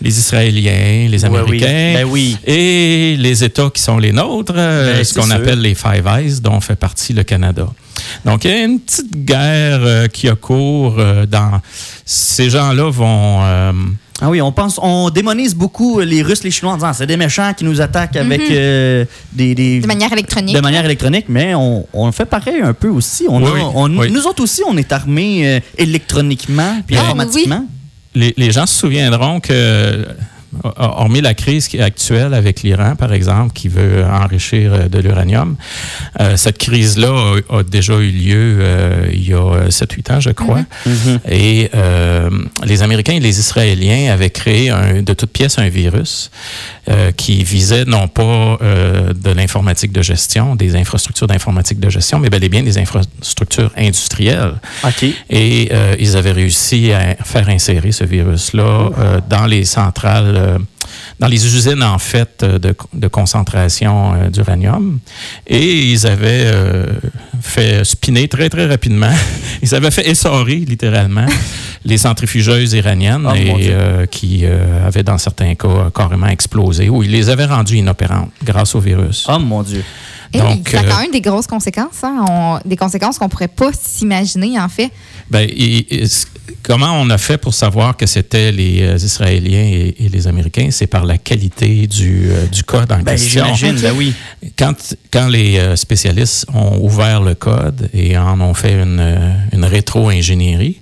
les 0.00 0.18
Israéliens, 0.18 1.06
les 1.08 1.22
oui. 1.22 1.24
Américains. 1.24 1.92
Ben 1.94 2.04
oui. 2.08 2.36
Et 2.44 3.16
les 3.16 3.44
États 3.44 3.70
qui 3.70 3.82
sont 3.82 3.98
les 3.98 4.10
nôtres, 4.10 4.54
Ben, 4.54 5.04
ce 5.04 5.14
qu'on 5.14 5.30
appelle 5.30 5.60
les 5.60 5.76
Five 5.76 6.06
Eyes, 6.08 6.40
dont 6.40 6.60
fait 6.60 6.74
partie 6.76 7.12
le 7.12 7.22
Canada. 7.22 7.68
Donc, 8.24 8.44
il 8.44 8.50
y 8.50 8.54
a 8.54 8.64
une 8.64 8.80
petite 8.80 9.24
guerre 9.24 9.80
euh, 9.82 10.06
qui 10.08 10.28
a 10.28 10.34
cours 10.34 10.96
euh, 10.98 11.26
dans... 11.26 11.60
Ces 12.04 12.50
gens-là 12.50 12.90
vont... 12.90 13.40
euh, 13.42 13.72
Ah 14.20 14.30
oui, 14.30 14.40
on 14.40 14.52
pense, 14.52 14.78
on 14.82 15.10
démonise 15.10 15.54
beaucoup 15.54 16.00
les 16.00 16.22
Russes, 16.22 16.44
les 16.44 16.50
Chinois 16.50 16.72
en 16.74 16.76
disant 16.76 16.92
c'est 16.92 17.06
des 17.06 17.16
méchants 17.16 17.52
qui 17.54 17.64
nous 17.64 17.80
attaquent 17.80 18.16
avec 18.16 18.40
euh, 18.50 19.04
des, 19.32 19.54
des- 19.54 19.80
De 19.80 19.86
manière 19.86 20.12
électronique. 20.12 20.54
de 20.54 20.60
manière 20.60 20.84
électronique, 20.84 21.26
mais 21.28 21.54
on, 21.54 21.86
on 21.92 22.12
fait 22.12 22.24
pareil 22.26 22.60
un 22.62 22.72
peu 22.74 22.88
aussi. 22.88 23.24
On 23.28 23.44
a- 23.44 23.50
Oui, 23.50 23.60
on- 23.74 23.96
oui. 23.98 24.10
Nous 24.10 24.26
autres 24.26 24.42
aussi, 24.42 24.62
on 24.66 24.76
est 24.76 24.92
armés 24.92 25.56
euh, 25.56 25.60
électroniquement 25.78 26.80
puis 26.86 26.96
Ah, 26.96 27.02
informatiquement. 27.02 27.66
les, 28.14 28.32
les 28.36 28.52
gens 28.52 28.66
se 28.66 28.74
souviendront 28.78 29.40
que, 29.40 30.06
hormis 30.76 31.20
la 31.20 31.34
crise 31.34 31.68
qui 31.68 31.76
est 31.78 31.82
actuelle 31.82 32.34
avec 32.34 32.62
l'Iran, 32.62 32.96
par 32.96 33.12
exemple, 33.12 33.52
qui 33.52 33.68
veut 33.68 34.04
enrichir 34.04 34.72
euh, 34.72 34.88
de 34.88 34.98
l'uranium, 34.98 35.56
euh, 36.20 36.36
cette 36.36 36.58
crise-là 36.58 37.08
a, 37.50 37.58
a 37.58 37.62
déjà 37.62 37.94
eu 37.94 38.10
lieu 38.10 38.58
euh, 38.60 39.08
il 39.12 39.28
y 39.28 39.34
a 39.34 39.68
7-8 39.68 40.12
ans, 40.14 40.20
je 40.20 40.30
crois. 40.30 40.64
Mhm. 40.86 41.18
Et 41.30 41.70
euh, 41.74 42.30
les 42.64 42.82
Américains 42.82 43.14
et 43.14 43.20
les 43.20 43.38
Israéliens 43.38 44.12
avaient 44.12 44.30
créé 44.30 44.70
un- 44.70 45.02
de 45.02 45.12
toutes 45.12 45.30
pièces 45.30 45.58
un 45.58 45.68
virus 45.68 46.30
euh, 46.88 47.10
qui 47.12 47.42
visait 47.44 47.84
non 47.84 48.08
pas 48.08 48.58
euh, 48.62 49.12
de 49.12 49.30
l'informatique 49.30 49.92
de 49.92 50.02
gestion, 50.02 50.56
des 50.56 50.76
infrastructures 50.76 51.26
d'informatique 51.26 51.80
de 51.80 51.90
gestion, 51.90 52.18
mais 52.18 52.30
bel 52.30 52.42
et 52.44 52.48
bien 52.48 52.62
des 52.62 52.78
infrastructures 52.78 53.72
industrielles. 53.76 54.54
OK. 54.84 55.04
Et 55.30 55.68
euh, 55.72 55.96
ils 55.98 56.16
avaient 56.16 56.32
réussi 56.32 56.92
à 56.92 57.16
faire 57.24 57.48
insérer 57.48 57.92
ce 57.92 58.04
virus-là 58.04 58.90
euh, 58.98 59.20
dans 59.28 59.46
les 59.46 59.64
centrales, 59.64 60.35
euh, 60.36 60.58
dans 61.18 61.28
les 61.28 61.44
usines 61.46 61.82
en 61.82 61.98
fait 61.98 62.42
euh, 62.42 62.58
de, 62.58 62.74
de 62.92 63.08
concentration 63.08 64.14
euh, 64.14 64.28
d'uranium. 64.30 64.98
Et 65.46 65.90
ils 65.90 66.06
avaient 66.06 66.44
euh, 66.46 66.86
fait 67.40 67.84
spinner 67.84 68.28
très 68.28 68.48
très 68.48 68.66
rapidement. 68.66 69.12
ils 69.62 69.74
avaient 69.74 69.90
fait 69.90 70.08
essorer 70.08 70.56
littéralement 70.56 71.26
les 71.84 71.98
centrifugeuses 71.98 72.72
iraniennes 72.74 73.26
Oh, 73.28 73.34
et 73.34 73.68
euh, 73.70 74.06
qui 74.06 74.44
avaient 74.46 75.02
dans 75.02 75.18
certains 75.18 75.54
cas 75.54 75.90
carrément 75.94 76.26
explosé 76.26 76.88
ou 76.88 77.02
ils 77.02 77.10
les 77.10 77.28
avaient 77.28 77.44
rendues 77.46 77.76
inopérantes 77.76 78.30
grâce 78.44 78.74
au 78.74 78.80
virus. 78.80 79.26
Oh 79.28 79.38
mon 79.38 79.62
Dieu. 79.62 79.82
Et 80.32 80.38
Donc, 80.38 80.68
ça 80.68 80.80
a 80.80 80.82
euh, 80.84 80.88
quand 80.88 81.00
même 81.00 81.10
des 81.12 81.20
grosses 81.20 81.46
conséquences, 81.46 82.02
hein? 82.02 82.24
On- 82.28 82.58
des 82.68 82.76
conséquences 82.76 83.18
qu'on 83.18 83.28
pourrait 83.28 83.48
pas 83.48 83.70
s'imaginer, 83.72 84.58
en 84.58 84.68
fait. 84.68 84.90
Ben, 85.30 85.48
comment 86.62 86.92
on 87.00 87.10
a 87.10 87.18
fait 87.18 87.38
pour 87.38 87.54
savoir 87.54 87.96
que 87.96 88.06
c'était 88.06 88.52
les 88.52 88.82
euh, 88.82 88.96
Israéliens 88.96 89.58
et, 89.64 89.94
et 89.98 90.08
les 90.08 90.26
Américains? 90.26 90.68
C'est 90.70 90.86
par 90.86 91.04
la 91.04 91.18
qualité 91.18 91.86
du, 91.86 92.28
euh, 92.30 92.46
du 92.46 92.62
code 92.64 92.90
en 92.92 92.98
Ben, 92.98 93.12
question. 93.12 93.44
j'imagine, 93.54 93.80
ben 93.80 93.94
oui. 93.96 94.14
Quand, 94.58 94.74
quand 95.12 95.28
les 95.28 95.58
euh, 95.58 95.76
spécialistes 95.76 96.46
ont 96.54 96.78
ouvert 96.80 97.20
le 97.22 97.34
code 97.34 97.88
et 97.94 98.16
en 98.18 98.40
ont 98.40 98.54
fait 98.54 98.74
une, 98.82 98.98
euh, 99.00 99.32
une 99.52 99.64
rétro-ingénierie, 99.64 100.80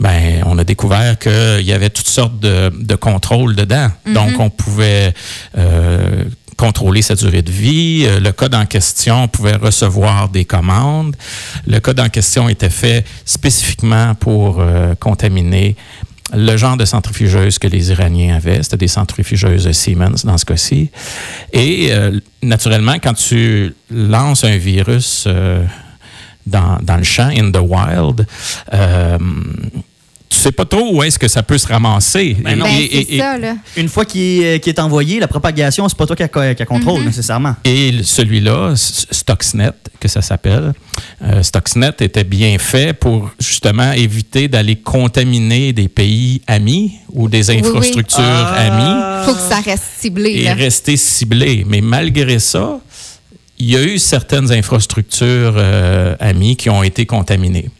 ben, 0.00 0.42
on 0.46 0.58
a 0.58 0.64
découvert 0.64 1.18
qu'il 1.18 1.62
y 1.64 1.72
avait 1.72 1.90
toutes 1.90 2.08
sortes 2.08 2.38
de, 2.40 2.70
de 2.78 2.94
contrôles 2.94 3.56
dedans. 3.56 3.88
Donc, 4.06 4.38
on 4.38 4.50
pouvait 4.50 5.12
euh, 5.58 6.24
contrôler 6.56 7.02
sa 7.02 7.14
durée 7.14 7.42
de 7.42 7.50
vie. 7.50 8.04
Euh, 8.06 8.20
Le 8.20 8.32
code 8.32 8.54
en 8.54 8.66
question 8.66 9.28
pouvait 9.28 9.56
recevoir 9.56 10.28
des 10.28 10.44
commandes. 10.44 11.16
Le 11.66 11.80
code 11.80 12.00
en 12.00 12.08
question 12.08 12.48
était 12.48 12.70
fait 12.70 13.04
spécifiquement 13.24 14.14
pour 14.14 14.60
euh, 14.60 14.94
contaminer 14.94 15.76
le 16.32 16.56
genre 16.56 16.76
de 16.76 16.84
centrifugeuse 16.84 17.58
que 17.58 17.68
les 17.68 17.90
Iraniens 17.90 18.36
avaient, 18.36 18.62
c'était 18.62 18.78
des 18.78 18.88
centrifugeuses 18.88 19.70
Siemens 19.72 20.24
dans 20.24 20.38
ce 20.38 20.44
cas-ci. 20.44 20.90
Et 21.52 21.88
euh, 21.90 22.18
naturellement, 22.42 22.94
quand 22.94 23.14
tu 23.14 23.74
lances 23.90 24.44
un 24.44 24.56
virus 24.56 25.24
euh, 25.26 25.64
dans, 26.46 26.78
dans 26.82 26.96
le 26.96 27.04
champ, 27.04 27.28
in 27.28 27.50
the 27.50 27.58
wild, 27.58 28.26
euh, 28.72 29.18
sais 30.44 30.52
pas 30.52 30.64
trop 30.64 30.94
où 30.94 31.02
est-ce 31.02 31.18
que 31.18 31.28
ça 31.28 31.42
peut 31.42 31.58
se 31.58 31.66
ramasser. 31.66 32.36
Ben 32.42 32.56
non. 32.58 32.64
Ben, 32.64 32.72
Et- 32.74 32.88
c'est 32.90 32.96
et- 32.98 33.14
et- 33.16 33.18
ça, 33.18 33.38
là. 33.38 33.56
Une 33.76 33.88
fois 33.88 34.04
qu'il 34.04 34.42
est, 34.42 34.60
qu'il 34.60 34.72
est 34.72 34.78
envoyé, 34.80 35.18
la 35.20 35.28
propagation, 35.28 35.88
c'est 35.88 35.96
pas 35.98 36.06
toi 36.06 36.16
qui, 36.16 36.22
a- 36.22 36.54
qui 36.54 36.62
a 36.62 36.66
contrôle 36.66 37.02
nécessairement. 37.04 37.54
Et 37.64 37.92
celui-là, 38.02 38.74
Stuxnet, 38.76 39.70
que 40.00 40.08
ça 40.08 40.22
s'appelle, 40.22 40.72
euh, 41.22 41.42
Stuxnet 41.42 41.92
était 42.00 42.24
bien 42.24 42.58
fait 42.58 42.92
pour 42.92 43.30
justement 43.40 43.92
éviter 43.92 44.48
d'aller 44.48 44.76
contaminer 44.76 45.72
des 45.72 45.88
pays 45.88 46.40
amis 46.46 46.92
ou 47.12 47.28
des 47.28 47.50
oui. 47.50 47.58
infrastructures 47.58 48.22
amies 48.22 49.24
faut 49.26 49.34
que 49.34 49.40
ça 49.40 49.60
reste 49.64 49.84
ciblé. 50.00 50.30
et 50.30 50.44
là. 50.44 50.54
rester 50.54 50.96
ciblé. 50.96 51.64
Mais 51.68 51.80
malgré 51.80 52.38
ça, 52.38 52.78
il 53.58 53.70
y 53.70 53.76
a 53.76 53.82
eu 53.82 53.98
certaines 53.98 54.52
infrastructures 54.52 55.54
euh, 55.56 56.14
amies 56.20 56.56
qui 56.56 56.68
ont 56.68 56.82
été 56.82 57.06
contaminées. 57.06 57.70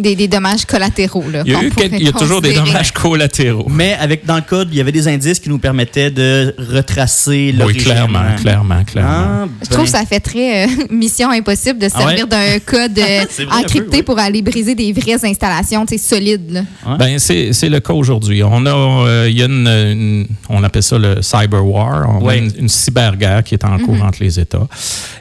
Des, 0.00 0.16
des 0.16 0.28
dommages 0.28 0.64
collatéraux. 0.64 1.24
Là, 1.30 1.42
Il 1.44 1.52
y 1.52 1.54
a, 1.54 1.58
qu'on 1.58 1.64
eu 1.66 1.68
pourrait 1.70 1.88
quel- 1.90 2.00
il 2.00 2.06
y 2.06 2.08
a 2.08 2.12
toujours 2.12 2.40
des 2.40 2.54
dommages 2.54 2.90
collatéraux. 2.92 3.66
Mais 3.68 3.94
avec 4.00 4.24
dans 4.24 4.36
le 4.36 4.40
code, 4.42 4.68
il 4.72 4.78
y 4.78 4.80
avait 4.80 4.92
des 4.92 5.06
indices 5.08 5.38
qui 5.38 5.48
nous 5.50 5.58
permettaient 5.58 6.10
de 6.10 6.54
retracer 6.58 7.50
Oui, 7.50 7.52
l'origine. 7.52 7.82
clairement, 7.82 8.34
clairement, 8.40 8.82
clairement. 8.84 9.10
Ah, 9.44 9.46
Je 9.62 9.68
trouve 9.68 9.84
que 9.86 9.92
ben. 9.92 9.98
ça 9.98 10.06
fait 10.06 10.20
très 10.20 10.64
euh, 10.64 10.68
mission 10.90 11.30
impossible 11.30 11.78
de 11.78 11.88
Ah 11.92 11.98
ouais? 11.98 12.04
servir 12.16 12.26
d'un 12.26 12.58
code 12.64 12.98
euh, 12.98 13.24
peu, 13.36 13.44
encrypté 13.52 13.98
oui. 13.98 14.02
pour 14.02 14.18
aller 14.18 14.40
briser 14.42 14.74
des 14.74 14.92
vraies 14.92 15.22
installations 15.24 15.84
tu 15.84 15.98
sais, 15.98 16.08
solides. 16.08 16.64
Ouais. 16.86 16.96
Ben, 16.98 17.18
c'est 17.18 17.52
c'est 17.52 17.68
le 17.68 17.80
cas 17.80 17.92
aujourd'hui. 17.92 18.42
On 18.42 18.64
a, 18.66 18.70
euh, 19.06 19.26
il 19.30 19.36
y 19.38 19.42
a 19.42 19.46
une, 19.46 19.68
une- 19.68 20.26
on 20.48 20.64
appelle 20.64 20.82
ça 20.82 20.96
le 20.98 21.20
cyber 21.20 21.64
war. 21.66 22.08
On 22.08 22.20
a 22.20 22.22
Ouais. 22.24 22.38
une, 22.38 22.52
une 22.58 22.68
cyberguerre 22.68 23.44
qui 23.44 23.54
est 23.54 23.64
en 23.64 23.78
cours 23.78 24.02
entre 24.02 24.22
les 24.22 24.40
États. 24.40 24.66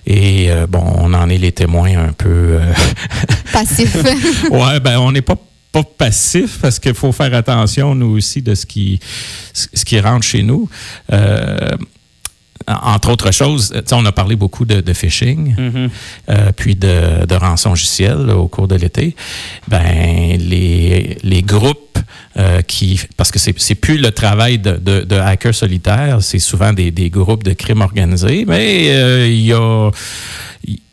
Et 0.08 0.50
euh, 0.50 0.68
bon, 0.68 0.84
on 0.98 1.14
en 1.14 1.30
est 1.30 1.38
les 1.38 1.52
témoins 1.52 1.98
un 1.98 2.14
peu. 2.14 2.30
euh, 2.30 2.60
Passif. 3.52 3.98
ouais, 4.70 4.80
ben, 4.80 4.98
on 5.00 5.12
n'est 5.12 5.22
pas 5.22 5.36
pas 5.72 5.84
passif 5.84 6.58
parce 6.62 6.80
qu'il 6.80 6.96
faut 6.96 7.12
faire 7.12 7.32
attention 7.36 7.94
nous 7.94 8.18
aussi 8.18 8.42
de 8.42 8.56
ce 8.56 8.66
qui 8.66 9.00
ce 9.54 9.86
qui 9.86 10.00
rentre 10.00 10.26
chez 10.26 10.42
nous. 10.42 10.68
Euh, 11.14 11.76
entre 12.68 13.10
autres 13.12 13.32
choses, 13.32 13.74
on 13.92 14.06
a 14.06 14.12
parlé 14.12 14.36
beaucoup 14.36 14.66
de, 14.66 14.82
de 14.82 14.94
phishing, 14.94 15.56
Mhm. 15.58 15.90
euh, 16.30 16.52
puis 16.56 16.76
de, 16.76 17.26
de 17.26 17.36
rançon 17.36 17.70
logiciel 17.70 18.18
là, 18.28 18.36
au 18.36 18.48
cours 18.48 18.68
de 18.68 18.76
l'été. 18.76 19.16
Ben 19.68 20.38
les, 20.40 21.18
les 21.24 21.42
groupes 21.42 21.98
euh, 22.38 22.62
qui 22.62 23.00
parce 23.18 23.32
que 23.32 23.40
c'est 23.40 23.76
plus 23.76 23.98
le 23.98 24.12
travail 24.12 24.58
de, 24.60 24.74
de, 24.74 25.02
de 25.02 25.16
hackers 25.16 25.56
solitaires, 25.56 26.18
c'est 26.22 26.40
souvent 26.40 26.74
des, 26.74 26.92
des 26.92 27.10
groupes 27.10 27.44
de 27.44 27.54
crimes 27.54 27.82
organisés, 27.82 28.46
mais 28.48 28.88
euh, 28.90 29.28
il 29.28 29.42
y 29.46 29.54
a 29.54 29.90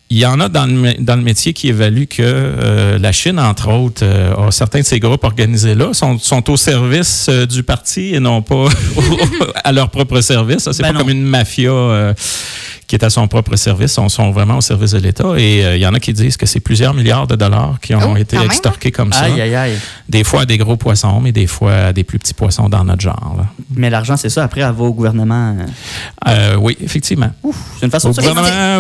il 0.09 0.19
y 0.19 0.27
en 0.27 0.39
a 0.39 0.49
dans 0.49 0.67
le, 0.67 0.95
dans 1.03 1.17
le 1.17 1.23
métier 1.23 1.53
qui 1.53 1.69
évaluent 1.69 2.07
que 2.07 2.23
euh, 2.23 2.97
la 2.99 3.11
Chine, 3.11 3.41
entre 3.41 3.71
autres, 3.73 4.05
euh, 4.05 4.37
a 4.37 4.51
certains 4.53 4.81
de 4.81 4.85
ces 4.85 5.01
groupes 5.01 5.25
organisés-là 5.25 5.93
sont, 5.95 6.17
sont 6.21 6.49
au 6.49 6.57
service 6.57 7.27
euh, 7.29 7.45
du 7.45 7.65
parti 7.65 8.15
et 8.15 8.21
non 8.21 8.41
pas 8.41 8.67
à 9.65 9.73
leur 9.73 9.91
propre 9.91 10.21
service. 10.21 10.59
Ça, 10.61 10.73
C'est 10.73 10.83
Ben 10.83 10.89
pas 10.89 10.93
non. 10.95 11.01
comme 11.01 11.11
une 11.11 11.25
mafia 11.25 11.71
euh, 11.73 12.15
qui 12.87 12.95
est 12.95 13.05
à 13.05 13.11
son 13.11 13.27
propre 13.27 13.57
service. 13.57 13.99
Ils 14.03 14.11
sont 14.11 14.31
vraiment 14.31 14.59
au 14.59 14.61
service 14.61 14.93
de 14.93 14.99
l'État. 14.99 15.25
Et 15.37 15.65
euh, 15.65 15.77
il 15.77 15.83
y 15.83 15.87
en 15.87 15.95
a 15.95 15.99
qui 16.01 16.13
disent 16.13 16.37
que 16.37 16.47
c'est 16.47 16.61
plusieurs 16.61 16.95
milliards 16.95 17.27
de 17.27 17.35
dollars 17.35 17.79
qui 17.83 17.95
ont 17.95 18.13
Oh, 18.13 18.17
été 18.17 18.37
même, 18.37 18.47
extorqués 18.47 18.93
comme 18.93 19.13
ça. 19.13 19.23
Aïe, 19.25 19.41
aïe, 19.41 19.55
aïe. 19.57 19.79
Des 20.09 20.23
fois 20.23 20.43
à 20.43 20.47
des 20.47 20.57
gros 20.57 20.77
poissons, 20.77 21.21
mais 21.21 21.33
des 21.33 21.47
fois 21.49 21.73
à 21.75 21.93
des 21.93 22.05
plus 22.05 22.19
petits 22.21 22.35
poissons 22.35 22.69
dans 22.69 22.85
notre 22.85 23.01
genre. 23.01 23.35
là. 23.37 23.47
Mais 23.75 23.91
l'argent, 23.91 24.17
c'est 24.17 24.29
ça. 24.29 24.45
Après, 24.45 24.61
elle 24.61 24.73
va 24.73 24.85
au 24.85 24.93
gouvernement. 24.93 25.57
Euh, 26.29 26.55
oui, 26.61 26.77
effectivement. 26.81 27.31
C'est 27.79 27.87
une 27.87 27.91
façon 27.91 28.11
Au 28.11 28.13
de 28.13 28.17
gouvernement 28.21 28.79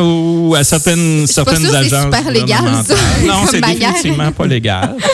ou 0.48 0.54
à 0.54 0.62
certaines, 0.62 1.26
suis 1.26 1.34
pas 1.42 1.44
certaines 1.44 1.56
sûre 1.66 1.70
que 1.80 1.88
c'est 1.88 1.94
agences. 1.94 2.14
super 2.16 2.30
légal, 2.30 2.58
ça. 2.84 2.94
Non, 3.26 3.46
c'est 3.50 3.60
définitivement 3.60 4.30
pas 4.32 4.46
légal. 4.46 4.94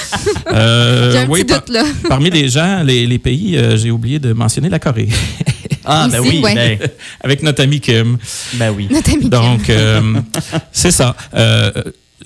Euh, 0.53 1.13
J'ai 1.13 1.19
un 1.19 1.29
oui, 1.29 1.45
petit 1.45 1.55
doute, 1.55 1.69
là. 1.71 1.83
Parmi 2.09 2.29
les 2.31 2.49
gens, 2.49 2.83
les, 2.85 3.07
les 3.07 3.19
pays, 3.19 3.57
euh, 3.57 3.77
j'ai 3.77 3.91
oublié 3.91 4.19
de 4.19 4.33
mentionner 4.33 4.69
la 4.69 4.79
Corée. 4.79 5.09
Ah, 5.85 6.09
ben 6.11 6.21
oui. 6.21 6.41
ouais. 6.43 6.55
Ben, 6.55 6.89
Avec 7.21 7.43
notre 7.43 7.63
ami 7.63 7.81
Kim. 7.81 8.19
ben 8.55 8.73
oui. 8.77 8.89
Notre 8.91 9.13
ami. 9.13 9.29
Donc, 9.29 9.69
euh, 9.71 10.21
c'est 10.73 10.91
ça. 10.91 11.17
Euh, 11.35 11.71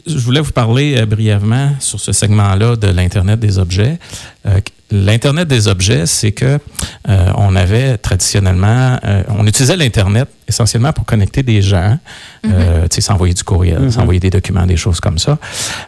je 0.06 0.18
voulais 0.18 0.40
vous 0.40 0.52
parler 0.52 0.96
euh, 0.96 1.06
brièvement 1.06 1.72
sur 1.80 1.98
ce 1.98 2.12
segment-là 2.12 2.76
de 2.76 2.86
l'Internet 2.88 3.40
des 3.40 3.58
objets. 3.58 3.98
Euh, 4.46 4.60
L'Internet 4.92 5.48
des 5.48 5.66
objets, 5.66 6.06
c'est 6.06 6.30
que 6.30 6.60
euh, 7.08 7.32
on 7.34 7.56
avait 7.56 7.98
traditionnellement, 7.98 8.96
euh, 9.04 9.24
on 9.30 9.44
utilisait 9.44 9.76
l'Internet 9.76 10.28
essentiellement 10.46 10.92
pour 10.92 11.04
connecter 11.04 11.42
des 11.42 11.60
gens, 11.60 11.98
tu 12.44 12.50
sais, 12.92 13.00
s'envoyer 13.00 13.34
du 13.34 13.42
courriel, 13.42 13.90
s'envoyer 13.90 14.20
des 14.20 14.30
documents, 14.30 14.64
des 14.64 14.76
choses 14.76 15.00
comme 15.00 15.18
ça. 15.18 15.38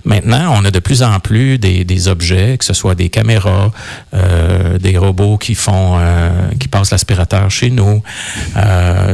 Maintenant, 0.04 0.52
on 0.58 0.64
a 0.64 0.72
de 0.72 0.80
plus 0.80 1.04
en 1.04 1.20
plus 1.20 1.58
des, 1.58 1.84
des 1.84 2.08
objets, 2.08 2.58
que 2.58 2.64
ce 2.64 2.74
soit 2.74 2.96
des 2.96 3.08
caméras, 3.08 3.70
des 4.80 4.98
robots 4.98 5.38
qui 5.38 5.54
font, 5.54 6.00
qui 6.58 6.66
passent 6.66 6.90
l'aspirateur 6.90 7.48
chez 7.52 7.70
nous, 7.70 8.02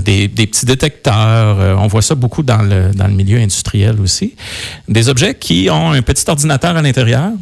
des, 0.02 0.28
des 0.28 0.46
petits 0.46 0.64
détecteurs. 0.64 1.78
on 1.78 1.88
voit 1.88 2.00
ça 2.00 2.14
beaucoup 2.14 2.42
dans 2.42 2.62
le, 2.62 2.90
dans 2.94 3.06
le 3.06 3.12
milieu 3.12 3.38
industriel 3.38 4.00
aussi. 4.00 4.34
Des 4.88 5.10
objets 5.10 5.34
qui 5.34 5.68
ont 5.70 5.92
un 5.92 6.00
petit 6.00 6.24
ordinateur 6.26 6.74
à 6.74 6.80
l'intérieur 6.80 7.32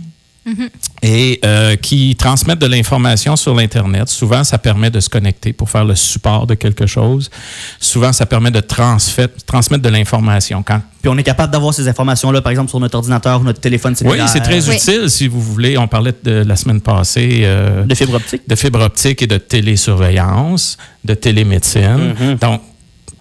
et 1.02 1.38
euh, 1.44 1.76
qui 1.76 2.16
transmettent 2.16 2.58
de 2.58 2.66
l'information 2.66 3.36
sur 3.36 3.54
l'Internet. 3.54 4.08
Souvent, 4.08 4.42
ça 4.44 4.58
permet 4.58 4.90
de 4.90 4.98
se 5.00 5.08
connecter 5.08 5.52
pour 5.52 5.70
faire 5.70 5.84
le 5.84 5.94
support 5.94 6.46
de 6.46 6.54
quelque 6.54 6.86
chose. 6.86 7.30
Souvent, 7.78 8.12
ça 8.12 8.26
permet 8.26 8.50
de 8.50 8.60
transmettre 8.60 9.82
de 9.82 9.88
l'information. 9.88 10.62
Quand 10.62 10.80
Puis 11.00 11.08
on 11.08 11.16
est 11.16 11.22
capable 11.22 11.52
d'avoir 11.52 11.72
ces 11.72 11.86
informations-là, 11.88 12.42
par 12.42 12.50
exemple, 12.50 12.70
sur 12.70 12.80
notre 12.80 12.96
ordinateur 12.96 13.40
ou 13.40 13.44
notre 13.44 13.60
téléphone 13.60 13.92
oui, 13.92 13.98
cellulaire. 13.98 14.28
c'est 14.28 14.40
très 14.40 14.68
Oui. 14.68 14.76
utile 14.76 15.08
si 15.10 15.28
vous 15.28 15.40
voulez. 15.40 15.78
On 15.78 15.86
parlait 15.88 16.14
de 16.24 16.42
la 16.46 16.56
semaine 16.56 16.80
passée 16.80 17.42
euh, 17.44 17.84
De 17.84 17.94
fibre 17.94 18.14
optique. 18.14 18.42
de 18.48 18.54
fibre 18.56 18.80
optique 18.80 19.22
et 19.22 19.26
de 19.26 19.38
télésurveillance, 19.38 20.76
de 21.04 21.14
télémédecine. 21.14 22.14
Mhm. 22.20 22.34
Donc, 22.40 22.60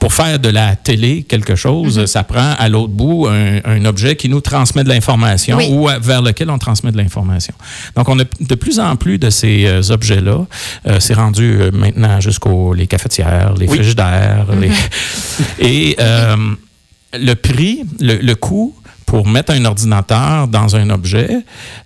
pour 0.01 0.13
faire 0.13 0.39
de 0.39 0.49
la 0.49 0.75
télé 0.75 1.21
quelque 1.21 1.53
chose, 1.55 1.99
Mhm. 1.99 2.07
ça 2.07 2.23
prend 2.23 2.53
à 2.57 2.67
l'autre 2.69 2.91
bout 2.91 3.27
un, 3.27 3.59
un 3.63 3.85
objet 3.85 4.15
qui 4.15 4.29
nous 4.29 4.41
transmet 4.41 4.83
de 4.83 4.89
l'information 4.89 5.57
Oui. 5.57 5.67
ou 5.69 5.87
à- 5.87 5.99
vers 5.99 6.23
lequel 6.23 6.49
on 6.49 6.57
transmet 6.57 6.91
de 6.91 6.97
l'information. 6.97 7.53
Donc, 7.95 8.09
on 8.09 8.19
a 8.19 8.23
de 8.23 8.55
plus 8.55 8.79
en 8.79 8.95
plus 8.95 9.19
de 9.19 9.29
ces 9.29 9.67
euh, 9.67 9.81
objets-là. 9.91 10.39
Euh, 10.87 10.99
c'est 10.99 11.13
rendu 11.13 11.61
euh, 11.61 11.69
maintenant 11.71 12.19
jusqu'aux 12.19 12.73
les 12.73 12.87
cafetières, 12.87 13.53
les 13.53 13.67
Oui. 13.67 13.75
frigidaires. 13.77 14.47
Mhm. 14.51 14.61
les- 14.61 14.71
Et 15.59 15.95
euh, 15.99 16.35
le 17.13 17.33
prix, 17.35 17.83
le, 17.99 18.15
le 18.15 18.35
coût 18.35 18.73
pour 19.11 19.27
mettre 19.27 19.51
un 19.51 19.65
ordinateur 19.65 20.47
dans 20.47 20.73
un 20.77 20.89
objet, 20.89 21.29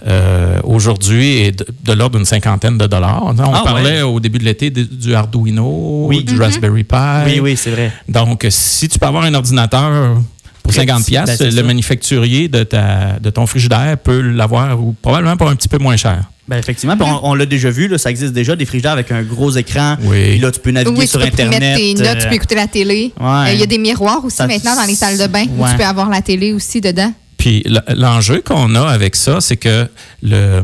euh, 0.05 0.59
aujourd'hui, 0.63 1.37
est 1.39 1.51
de, 1.53 1.65
de 1.83 1.93
l'ordre 1.93 2.17
d'une 2.17 2.25
cinquantaine 2.25 2.77
de 2.77 2.85
dollars. 2.85 3.23
On 3.23 3.35
Ah, 3.51 3.63
parlait 3.65 3.97
ouais. 3.97 4.01
au 4.03 4.19
début 4.19 4.37
de 4.37 4.43
l'été 4.43 4.69
du 4.69 5.15
Arduino, 5.15 6.05
Oui. 6.07 6.23
du 6.23 6.39
Raspberry 6.39 6.83
Pi. 6.83 6.95
Oui, 7.25 7.39
oui, 7.39 7.57
c'est 7.57 7.71
vrai. 7.71 7.91
Donc, 8.07 8.45
si 8.49 8.87
tu 8.89 8.99
peux 8.99 9.07
avoir 9.07 9.23
un 9.23 9.33
ordinateur 9.33 10.17
pour 10.61 10.71
Très 10.71 10.81
50 10.85 10.99
petit, 11.01 11.11
pièces, 11.13 11.39
ben, 11.39 11.55
le 11.55 11.63
manufacturier 11.63 12.47
de, 12.47 12.61
ta, 12.61 13.17
de 13.19 13.29
ton 13.31 13.47
frigidaire 13.47 13.97
peut 13.97 14.21
l'avoir 14.21 14.79
ou 14.79 14.93
probablement 15.01 15.35
pour 15.35 15.49
un 15.49 15.55
petit 15.55 15.67
peu 15.67 15.79
moins 15.79 15.97
cher. 15.97 16.25
Ben 16.47 16.57
effectivement, 16.57 16.95
puis 16.95 17.07
on, 17.09 17.29
on 17.31 17.33
l'a 17.33 17.45
déjà 17.47 17.69
vu, 17.71 17.87
là, 17.87 17.97
ça 17.97 18.11
existe 18.11 18.31
déjà, 18.33 18.55
des 18.55 18.65
frigidaires 18.65 18.91
avec 18.91 19.11
un 19.11 19.23
gros 19.23 19.51
écran. 19.57 19.97
Oui. 20.03 20.31
Puis 20.31 20.39
là, 20.39 20.51
tu 20.51 20.59
peux 20.59 20.69
naviguer 20.71 20.95
Oui, 20.99 21.05
tu 21.05 21.11
sur 21.11 21.19
peux 21.19 21.25
Internet. 21.25 21.59
mettre 21.59 21.77
tes 21.77 21.93
notes, 21.95 22.05
euh, 22.07 22.21
tu 22.21 22.27
peux 22.27 22.35
écouter 22.35 22.55
la 22.55 22.67
télé. 22.67 23.13
Ouais. 23.19 23.25
Euh, 23.27 23.53
Il 23.53 23.59
y 23.59 23.63
a 23.63 23.65
des 23.65 23.79
miroirs 23.79 24.23
aussi 24.23 24.37
Ça- 24.37 24.45
maintenant 24.45 24.75
dans 24.75 24.85
les 24.85 24.93
salles 24.95 25.17
de 25.17 25.25
bain 25.27 25.45
où 25.57 25.63
Ouais. 25.63 25.71
tu 25.71 25.77
peux 25.77 25.83
avoir 25.85 26.09
la 26.09 26.21
télé 26.21 26.53
aussi 26.53 26.81
dedans. 26.81 27.11
Puis 27.37 27.63
l'enjeu 27.95 28.41
qu'on 28.45 28.75
a 28.75 28.81
avec 28.87 29.15
ça, 29.15 29.41
c'est 29.41 29.57
que 29.57 29.87
le, 30.21 30.61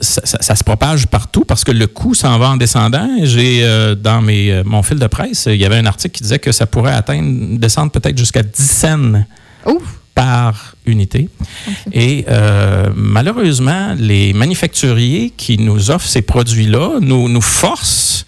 ça, 0.00 0.20
ça- 0.24 0.38
ça 0.40 0.54
se 0.54 0.62
propage 0.62 1.06
partout 1.08 1.44
parce 1.44 1.64
que 1.64 1.72
le 1.72 1.86
coût 1.88 2.14
s'en 2.14 2.38
va 2.38 2.50
en 2.50 2.56
descendant. 2.56 3.08
J'ai 3.24 3.64
euh, 3.64 3.94
dans 3.96 4.20
mes, 4.22 4.52
euh, 4.52 4.62
mon 4.64 4.82
fil 4.82 4.98
de 4.98 5.06
presse, 5.08 5.46
il 5.50 5.56
y 5.56 5.64
avait 5.64 5.76
un 5.78 5.86
article 5.86 6.14
qui 6.16 6.22
disait 6.22 6.38
que 6.38 6.52
ça 6.52 6.66
pourrait 6.66 6.92
atteindre, 6.92 7.58
descendre 7.58 7.90
peut-être 7.90 8.16
jusqu'à 8.18 8.42
10 8.44 8.62
cents 8.70 9.22
Ouf! 9.66 9.82
Par 10.16 10.74
unité. 10.86 11.28
Et 11.92 12.24
euh, 12.28 12.88
malheureusement, 12.96 13.94
les 13.98 14.32
manufacturiers 14.32 15.30
qui 15.36 15.58
nous 15.58 15.90
offrent 15.90 16.08
ces 16.08 16.22
produits-là 16.22 17.00
nous, 17.02 17.28
nous 17.28 17.42
forcent 17.42 18.24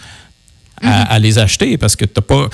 à, 0.82 1.14
à 1.14 1.18
les 1.18 1.38
acheter 1.38 1.78
parce 1.78 1.96
que 1.96 2.04
tu 2.04 2.12
n'as 2.16 2.22
pas, 2.22 2.48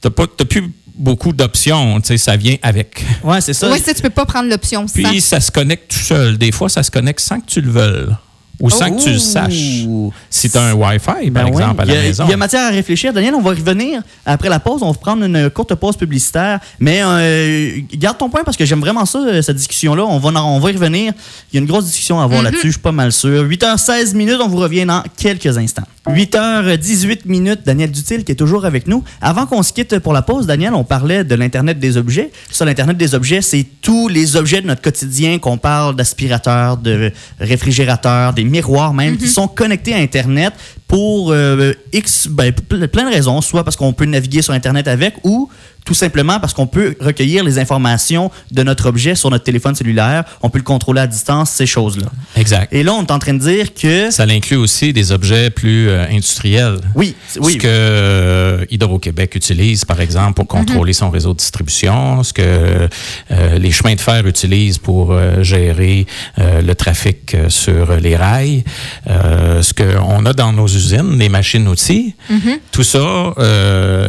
t'as 0.00 0.10
pas, 0.10 0.24
t'as 0.26 0.46
plus 0.46 0.72
beaucoup 0.94 1.34
d'options. 1.34 2.00
Tu 2.00 2.08
sais, 2.08 2.16
ça 2.16 2.36
vient 2.36 2.56
avec. 2.62 3.04
Ouais, 3.22 3.42
c'est 3.42 3.52
ça. 3.52 3.70
Oui, 3.70 3.78
ça, 3.78 3.92
tu 3.92 4.00
peux 4.00 4.10
pas 4.10 4.24
prendre 4.24 4.48
l'option 4.48 4.88
sans. 4.88 4.94
Puis 5.02 5.20
ça 5.20 5.38
se 5.40 5.50
connecte 5.52 5.92
tout 5.92 5.98
seul. 5.98 6.38
Des 6.38 6.50
fois, 6.50 6.70
ça 6.70 6.82
se 6.82 6.90
connecte 6.90 7.20
sans 7.20 7.40
que 7.40 7.46
tu 7.46 7.60
le 7.60 7.70
veuilles 7.70 8.16
ou 8.60 8.70
sans 8.70 8.90
que 8.90 9.02
tu 9.02 9.10
le 9.12 9.18
saches. 9.18 9.84
Ouh. 9.86 10.12
Si 10.30 10.50
tu 10.50 10.58
as 10.58 10.62
un 10.62 10.72
Wi-Fi, 10.74 11.00
par 11.04 11.14
Ben 11.30 11.44
oui. 11.44 11.50
exemple, 11.50 11.80
à 11.80 11.84
il 11.84 11.90
y, 11.90 11.94
la 11.94 12.00
a, 12.00 12.02
maison. 12.02 12.24
il 12.26 12.30
y 12.30 12.34
a 12.34 12.36
matière 12.36 12.62
à 12.66 12.70
réfléchir. 12.70 13.12
Daniel, 13.12 13.34
on 13.34 13.40
va 13.40 13.50
revenir 13.50 14.02
après 14.26 14.48
la 14.48 14.58
pause. 14.60 14.82
On 14.82 14.90
va 14.90 14.98
prendre 14.98 15.24
une 15.24 15.48
courte 15.50 15.74
pause 15.76 15.96
publicitaire. 15.96 16.58
Mais 16.80 17.00
euh, 17.02 17.78
garde 17.94 18.18
ton 18.18 18.28
point 18.28 18.42
parce 18.44 18.56
que 18.56 18.64
j'aime 18.64 18.80
vraiment 18.80 19.06
ça, 19.06 19.18
euh, 19.20 19.42
cette 19.42 19.56
discussion-là. 19.56 20.04
On 20.04 20.18
va, 20.18 20.42
on 20.44 20.58
va 20.58 20.70
y 20.70 20.74
revenir. 20.74 21.12
Il 21.52 21.56
y 21.56 21.58
a 21.58 21.60
une 21.60 21.66
grosse 21.68 21.84
discussion 21.84 22.20
à 22.20 22.24
avoir 22.24 22.42
là-dessus, 22.42 22.66
je 22.68 22.72
suis 22.72 22.80
pas 22.80 22.92
mal 22.92 23.12
sûr. 23.12 23.44
8h16 23.44 24.14
minutes, 24.14 24.38
on 24.42 24.48
vous 24.48 24.58
revient 24.58 24.84
dans 24.86 25.02
quelques 25.16 25.56
instants. 25.56 25.84
8h18 26.08 27.20
minutes, 27.26 27.60
Daniel 27.66 27.90
Dutil 27.90 28.24
qui 28.24 28.32
est 28.32 28.36
toujours 28.36 28.64
avec 28.64 28.86
nous. 28.86 29.04
Avant 29.20 29.46
qu'on 29.46 29.62
se 29.62 29.72
quitte 29.72 29.98
pour 29.98 30.12
la 30.12 30.22
pause, 30.22 30.46
Daniel, 30.46 30.74
on 30.74 30.84
parlait 30.84 31.22
de 31.24 31.34
l'Internet 31.34 31.78
des 31.78 31.96
objets. 31.96 32.30
Ça, 32.50 32.64
l'Internet 32.64 32.96
des 32.96 33.14
objets, 33.14 33.42
c'est 33.42 33.66
tous 33.82 34.08
les 34.08 34.36
objets 34.36 34.60
de 34.62 34.66
notre 34.66 34.82
quotidien 34.82 35.38
qu'on 35.38 35.58
parle 35.58 35.96
d'aspirateurs, 35.96 36.76
de 36.78 37.12
réfrigérateurs, 37.40 38.32
des 38.32 38.44
miroirs 38.48 38.94
même, 38.94 39.16
qui 39.16 39.28
sont 39.28 39.48
connectés 39.48 39.94
à 39.94 39.98
Internet 39.98 40.52
pour 40.86 41.32
euh, 41.32 41.72
X, 41.92 42.28
ben, 42.28 42.50
ple- 42.52 42.86
plein 42.88 43.08
de 43.08 43.14
raisons, 43.14 43.40
soit 43.40 43.64
parce 43.64 43.76
qu'on 43.76 43.92
peut 43.92 44.04
naviguer 44.06 44.42
sur 44.42 44.54
Internet 44.54 44.88
avec 44.88 45.14
ou 45.24 45.48
tout 45.84 45.94
simplement 45.94 46.38
parce 46.40 46.52
qu'on 46.52 46.66
peut 46.66 46.96
recueillir 47.00 47.44
les 47.44 47.58
informations 47.58 48.30
de 48.50 48.62
notre 48.62 48.86
objet 48.86 49.14
sur 49.14 49.30
notre 49.30 49.44
téléphone 49.44 49.74
cellulaire, 49.74 50.24
on 50.42 50.50
peut 50.50 50.58
le 50.58 50.64
contrôler 50.64 51.00
à 51.00 51.06
distance, 51.06 51.50
ces 51.50 51.66
choses-là. 51.66 52.06
Exact. 52.36 52.72
Et 52.72 52.82
là, 52.82 52.92
on 52.94 53.02
est 53.04 53.10
en 53.10 53.18
train 53.18 53.34
de 53.34 53.38
dire 53.38 53.72
que... 53.74 54.10
Ça 54.10 54.24
inclut 54.24 54.56
aussi 54.56 54.92
des 54.92 55.12
objets 55.12 55.50
plus 55.50 55.88
euh, 55.88 56.06
industriels. 56.10 56.78
Oui, 56.94 57.14
Ce 57.28 57.38
oui. 57.40 57.56
que 57.58 57.66
euh, 57.66 58.64
Hydro-Québec 58.70 59.34
utilise, 59.34 59.84
par 59.84 60.00
exemple, 60.00 60.34
pour 60.34 60.46
contrôler 60.46 60.92
son 60.92 61.10
réseau 61.10 61.32
de 61.32 61.38
distribution, 61.38 62.22
ce 62.22 62.32
que 62.32 62.42
euh, 62.42 63.58
les 63.58 63.70
chemins 63.70 63.94
de 63.94 64.00
fer 64.00 64.26
utilisent 64.26 64.78
pour 64.78 65.12
euh, 65.12 65.42
gérer 65.42 66.06
le 66.36 66.74
trafic 66.74 67.36
sur 67.48 67.96
les 67.96 68.16
rails, 68.16 68.64
ce 69.06 69.72
qu'on 69.72 70.24
a 70.26 70.32
dans 70.32 70.52
nos 70.52 70.66
usines, 70.66 71.18
les 71.18 71.28
machines-outils, 71.28 72.14
tout 72.70 72.84
ça 72.84 73.34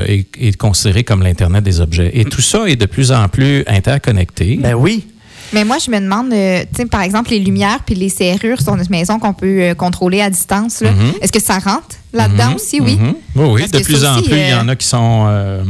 est, 0.08 0.28
est 0.40 0.58
considéré 0.58 1.04
comme 1.04 1.24
l'Internet 1.24 1.64
des 1.70 1.82
objets. 1.82 2.12
Et 2.14 2.26
tout 2.26 2.42
ça 2.42 2.66
est 2.68 2.76
de 2.76 2.86
plus 2.86 3.12
en 3.12 3.28
plus 3.28 3.64
interconnecté. 3.68 4.58
Ben 4.62 4.74
oui. 4.74 5.06
Mais 5.54 5.64
moi, 5.66 5.78
je 5.84 5.90
me 5.90 6.00
demande, 6.00 6.32
euh, 6.32 6.62
tu 6.74 6.82
sais, 6.84 6.86
par 6.86 7.02
exemple, 7.02 7.32
les 7.32 7.40
lumières 7.40 7.80
puis 7.86 7.96
les 7.96 8.10
serrures 8.10 8.62
sur 8.62 8.76
notre 8.76 8.92
maison 8.92 9.18
qu'on 9.20 9.34
peut 9.34 9.62
euh, 9.62 9.74
contrôler 9.74 10.22
à 10.22 10.30
distance, 10.30 10.82
là, 10.82 10.92
Mhm. 10.92 11.14
est-ce 11.22 11.32
que 11.32 11.42
ça 11.42 11.58
rentre? 11.60 11.96
Là-dedans 12.14 12.50
Mhm, 12.50 12.56
aussi, 12.56 12.82
oui? 12.82 12.96
mhm. 13.00 13.16
Oui, 13.36 13.46
oui. 13.52 13.62
Parce 13.62 13.72
de 13.72 13.80
plus 13.86 14.04
en 14.06 14.22
plus, 14.22 14.32
il 14.32 14.38
y 14.50 14.52
euh, 14.52 14.60
en 14.62 14.68
a 14.68 14.76
qui 14.76 14.88
sont 14.88 15.26
euh, 15.30 15.64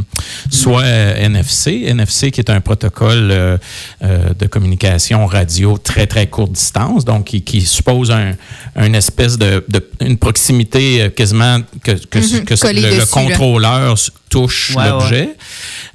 soit 0.50 0.82
euh, 0.82 1.16
NFC, 1.16 1.84
NFC 1.86 2.30
qui 2.30 2.40
est 2.40 2.50
un 2.50 2.60
protocole 2.60 3.58
de 4.02 4.46
communication 4.46 5.26
radio 5.26 5.76
très, 5.78 6.06
très 6.06 6.26
courte 6.28 6.52
distance, 6.52 7.04
donc 7.04 7.24
qui, 7.26 7.42
qui 7.42 7.60
suppose 7.60 8.10
un, 8.10 8.32
une 8.76 8.94
espèce 8.94 9.36
de, 9.38 9.64
de- 9.68 9.88
une 10.00 10.16
proximité 10.16 11.10
quasiment 11.14 11.58
que, 11.82 11.92
que, 11.92 12.18
Mhm, 12.18 12.44
que 12.44 12.54
le, 12.72 12.96
dessus, 12.98 13.06
contrôleur 13.10 13.94
touche 14.30 14.74
Ouais, 14.76 14.88
l'objet, 14.88 15.36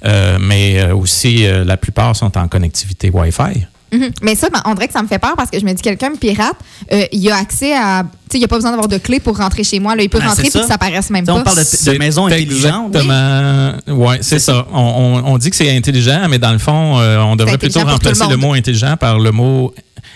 Euh, 0.04 0.38
mais 0.40 0.92
aussi 0.92 1.46
euh, 1.46 1.64
la 1.64 1.76
plupart 1.76 2.14
sont 2.14 2.36
en 2.38 2.46
connectivité 2.48 3.10
Wi-Fi. 3.10 3.66
Mhm. 3.96 4.10
Mais 4.22 4.34
ça, 4.34 4.48
ben, 4.50 4.60
on 4.66 4.74
dirait 4.74 4.86
que 4.88 4.92
ça 4.92 5.02
me 5.02 5.08
fait 5.08 5.18
peur 5.18 5.34
parce 5.36 5.50
que 5.50 5.58
je 5.58 5.64
me 5.64 5.72
dis, 5.72 5.82
quelqu'un 5.82 6.10
me 6.10 6.16
pirate, 6.16 6.56
euh, 6.92 7.04
il 7.12 7.30
a 7.30 7.36
accès 7.36 7.74
à. 7.74 8.04
Tu 8.28 8.32
sais, 8.32 8.38
il 8.38 8.40
n'a 8.42 8.48
pas 8.48 8.56
besoin 8.56 8.70
d'avoir 8.72 8.88
de 8.88 8.98
clé 8.98 9.20
pour 9.20 9.36
rentrer 9.38 9.62
chez 9.62 9.78
moi. 9.78 9.94
Là, 9.94 10.02
il 10.02 10.08
peut 10.10 10.18
Ben, 10.18 10.26
rentrer 10.28 10.50
ça. 10.50 10.60
que 10.60 10.66
ça 10.66 10.78
paraisse 10.78 11.10
même 11.10 11.24
pas. 11.24 11.32
on 11.34 11.42
parle 11.42 11.58
de, 11.58 11.98
maison 11.98 12.26
intelligente. 12.26 12.94
Exactement. 12.94 13.72
Oui, 13.88 14.16
c'est 14.20 14.38
ça. 14.40 14.66
On, 14.72 14.80
on- 15.24 15.32
on 15.34 15.38
dit 15.38 15.50
que 15.50 15.56
c'est 15.56 15.74
intelligent, 15.76 16.26
mais 16.28 16.38
dans 16.38 16.52
le 16.52 16.58
fond, 16.58 16.98
euh, 16.98 17.18
on 17.20 17.36
devrait 17.36 17.56
plutôt 17.58 17.80
le 17.80 17.86
remplacer 17.86 18.24
le, 18.28 18.36
mot 18.36 18.52
intelligent 18.54 18.96
par 18.96 19.18
le 19.18 19.30
mot 19.30 19.72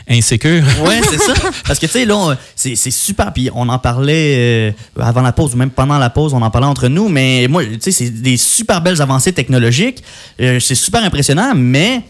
insécure. 0.08 0.62
Ouais, 0.84 1.00
c'est 1.08 1.18
ça. 1.20 1.34
Parce 1.66 1.78
que, 1.78 1.86
tu 1.86 1.92
sais, 1.92 2.04
là, 2.04 2.36
c'est 2.56 2.74
c'est 2.74 2.90
super. 2.90 3.32
Puis 3.32 3.48
on 3.54 3.68
en 3.68 3.78
parlait 3.78 4.34
euh, 4.36 4.72
avant 5.00 5.22
la 5.22 5.32
pause 5.32 5.54
ou 5.54 5.56
même 5.56 5.70
pendant 5.70 5.98
la 5.98 6.10
pause, 6.10 6.34
on 6.34 6.42
en 6.42 6.50
parlait 6.50 6.66
entre 6.66 6.88
nous. 6.88 7.08
Mais 7.08 7.46
moi, 7.48 7.64
tu 7.64 7.78
sais, 7.80 7.92
c'est 7.92 8.10
des 8.10 8.36
super 8.36 8.80
belles 8.80 9.00
avancées 9.00 9.32
technologiques. 9.32 10.02
Euh, 10.40 10.58
c'est 10.58 10.74
super 10.74 11.04
impressionnant, 11.04 11.52
mais 11.54 12.02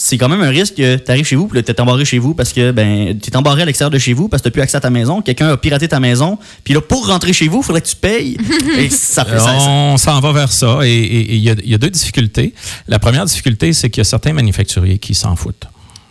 c'est 0.00 0.16
quand 0.16 0.28
même 0.28 0.42
un 0.42 0.48
risque 0.48 0.76
que 0.76 0.94
tu 0.96 1.10
arrives 1.10 1.26
chez 1.26 1.34
vous, 1.34 1.48
puis 1.48 1.60
tu 1.60 1.72
es 1.72 1.80
embarré 1.80 2.04
chez 2.04 2.20
vous 2.20 2.32
parce 2.32 2.52
que 2.52 2.70
ben, 2.70 3.18
tu 3.18 3.30
es 3.30 3.36
embarré 3.36 3.62
à 3.62 3.64
l'extérieur 3.64 3.90
de 3.90 3.98
chez 3.98 4.12
vous 4.12 4.28
parce 4.28 4.40
que 4.40 4.48
tu 4.48 4.52
plus 4.52 4.62
accès 4.62 4.76
à 4.76 4.80
ta 4.80 4.90
maison. 4.90 5.22
Quelqu'un 5.22 5.48
a 5.48 5.56
piraté 5.56 5.88
ta 5.88 5.98
maison. 5.98 6.38
Puis 6.62 6.72
là, 6.72 6.80
pour 6.80 7.08
rentrer 7.08 7.32
chez 7.32 7.48
vous, 7.48 7.58
il 7.58 7.64
faudrait 7.64 7.82
que 7.82 7.88
tu 7.88 7.96
payes. 7.96 8.38
Et 8.78 8.90
ça 8.90 9.24
fait 9.24 9.40
ça. 9.40 9.52
On 9.58 9.96
s'en 9.96 10.20
va 10.20 10.32
vers 10.32 10.52
ça. 10.52 10.78
Et 10.84 11.34
il 11.34 11.38
y, 11.38 11.70
y 11.70 11.74
a 11.74 11.78
deux 11.78 11.90
difficultés. 11.90 12.54
La 12.86 13.00
première 13.00 13.24
difficulté, 13.24 13.72
c'est 13.72 13.90
qu'il 13.90 14.00
y 14.00 14.02
a 14.02 14.04
certains 14.04 14.32
manufacturiers 14.32 14.98
qui 14.98 15.16
s'en 15.16 15.34
foutent. 15.34 15.66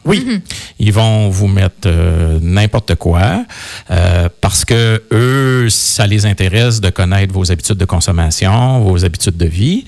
Oui. 0.07 0.41
Ils 0.79 0.93
vont 0.93 1.29
vous 1.29 1.47
mettre 1.47 1.87
euh, 1.87 2.39
n'importe 2.41 2.95
quoi 2.95 3.45
euh, 3.91 4.29
parce 4.41 4.63
que 4.63 5.03
eux, 5.11 5.67
ça 5.69 6.07
les 6.07 6.25
intéresse 6.25 6.79
de 6.79 6.89
connaître 6.89 7.33
vos 7.33 7.51
habitudes 7.51 7.77
de 7.77 7.85
consommation, 7.85 8.79
vos 8.79 9.03
habitudes 9.03 9.37
de 9.37 9.45
vie. 9.45 9.85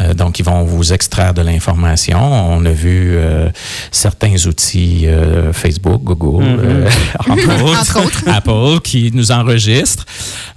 Euh, 0.00 0.12
donc, 0.14 0.38
ils 0.38 0.44
vont 0.44 0.64
vous 0.64 0.92
extraire 0.92 1.34
de 1.34 1.42
l'information. 1.42 2.20
On 2.20 2.64
a 2.66 2.70
vu 2.70 3.14
euh, 3.16 3.48
certains 3.90 4.36
outils 4.46 5.06
euh, 5.06 5.52
Facebook, 5.52 6.02
Google, 6.04 6.44
euh, 6.44 6.88
Entre 7.28 7.62
autres. 7.64 8.24
Apple 8.26 8.80
qui 8.82 9.10
nous 9.14 9.32
enregistrent. 9.32 10.04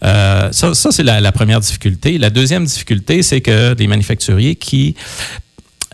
Euh, 0.03 0.51
ça, 0.51 0.73
ça 0.73 0.91
c'est 0.91 1.03
la, 1.03 1.21
la 1.21 1.31
première 1.31 1.59
difficulté. 1.59 2.17
La 2.17 2.29
deuxième 2.29 2.65
difficulté, 2.65 3.23
c'est 3.23 3.41
que 3.41 3.73
des 3.73 3.87
manufacturiers 3.87 4.55
qui 4.55 4.95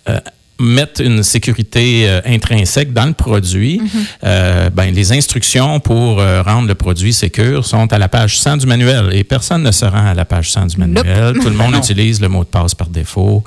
euh, 0.09 0.19
mettent 0.59 1.01
une 1.03 1.23
sécurité 1.23 2.07
euh, 2.07 2.21
intrinsèque 2.25 2.93
dans 2.93 3.05
le 3.07 3.13
produit, 3.13 3.81
euh, 4.23 4.69
ben, 4.69 4.93
les 4.93 5.11
instructions 5.11 5.79
pour 5.79 6.19
euh, 6.19 6.41
rendre 6.43 6.67
le 6.67 6.75
produit 6.75 7.11
sécure 7.11 7.65
sont 7.65 7.91
à 7.91 7.97
la 7.97 8.07
page 8.07 8.39
100 8.39 8.57
du 8.57 8.67
manuel 8.67 9.09
et 9.13 9.23
personne 9.23 9.63
ne 9.63 9.71
se 9.71 9.83
rend 9.85 10.05
à 10.05 10.13
la 10.13 10.25
page 10.25 10.51
100 10.51 10.67
du 10.67 10.77
manuel. 10.77 11.33
Tout 11.41 11.49
le 11.49 11.55
monde 11.55 11.75
utilise 11.77 12.21
le 12.21 12.29
mot 12.29 12.43
de 12.43 12.49
passe 12.49 12.75
par 12.75 12.87
défaut 12.87 13.43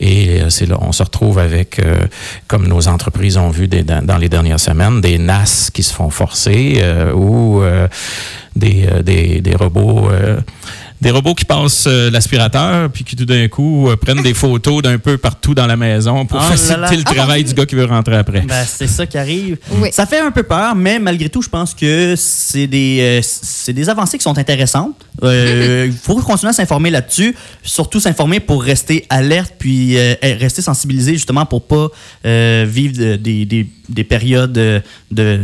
et 0.00 0.40
c'est 0.48 0.66
là 0.66 0.78
on 0.80 0.92
se 0.92 1.02
retrouve 1.02 1.38
avec, 1.38 1.80
comme 2.48 2.66
nos 2.66 2.88
entreprises 2.88 3.36
ont 3.36 3.50
vu 3.50 3.68
des- 3.68 3.84
dans, 3.84 4.04
dans 4.04 4.18
les 4.18 4.28
dernières 4.28 4.60
semaines, 4.60 5.00
des 5.00 5.18
NAS 5.18 5.70
qui 5.72 5.82
se 5.84 5.94
font 5.94 6.10
forcer 6.10 6.82
ou 7.14 7.62
des, 8.56 8.86
des, 9.04 9.40
des 9.40 9.54
robots. 9.54 10.08
Des 11.02 11.10
robots 11.10 11.34
qui 11.34 11.44
passent 11.44 11.84
euh, 11.88 12.10
l'aspirateur 12.10 12.88
puis 12.90 13.02
qui 13.04 13.16
tout 13.16 13.24
d'un 13.24 13.48
coup 13.48 13.90
euh, 13.90 13.96
prennent 13.96 14.22
des 14.22 14.34
photos 14.34 14.82
d'un 14.82 14.98
peu 14.98 15.18
partout 15.18 15.52
dans 15.54 15.66
la 15.66 15.76
maison 15.76 16.24
pour 16.24 16.38
Oh 16.38 16.42
là 16.42 16.50
faciliter 16.56 16.76
là. 16.80 16.90
le 16.96 17.02
travail 17.02 17.44
du 17.44 17.52
gars 17.54 17.66
qui 17.66 17.74
veut 17.74 17.84
rentrer 17.86 18.16
après. 18.16 18.42
Ben, 18.42 18.64
c'est 18.66 18.86
ça 18.86 19.04
qui 19.04 19.18
arrive. 19.18 19.58
Oui. 19.72 19.88
Ça 19.92 20.06
fait 20.06 20.20
un 20.20 20.30
peu 20.30 20.44
peur, 20.44 20.74
mais 20.76 20.98
malgré 21.00 21.28
tout, 21.28 21.42
je 21.42 21.48
pense 21.48 21.74
que 21.74 22.14
c'est 22.16 22.68
des, 22.68 22.98
euh, 23.00 23.20
c'est 23.22 23.72
des 23.72 23.88
avancées 23.88 24.16
qui 24.16 24.22
sont 24.24 24.38
intéressantes. 24.38 24.94
Euh, 25.24 25.86
Il 25.88 25.92
faut 25.92 26.14
continuer 26.22 26.50
à 26.50 26.52
s'informer 26.54 26.90
là-dessus, 26.90 27.34
surtout 27.62 27.98
s'informer 28.00 28.38
pour 28.40 28.62
rester 28.62 29.04
alerte, 29.10 29.54
puis 29.58 29.96
euh, 29.98 30.14
rester 30.22 30.62
sensibilisé 30.62 31.14
justement 31.14 31.44
pour 31.46 31.62
pas 31.66 31.88
euh, 32.24 32.64
vivre 32.68 32.96
de- 32.96 33.16
des, 33.16 33.44
des, 33.44 33.66
des 33.88 34.04
périodes 34.04 34.52
de, 34.52 34.80
de, 35.10 35.40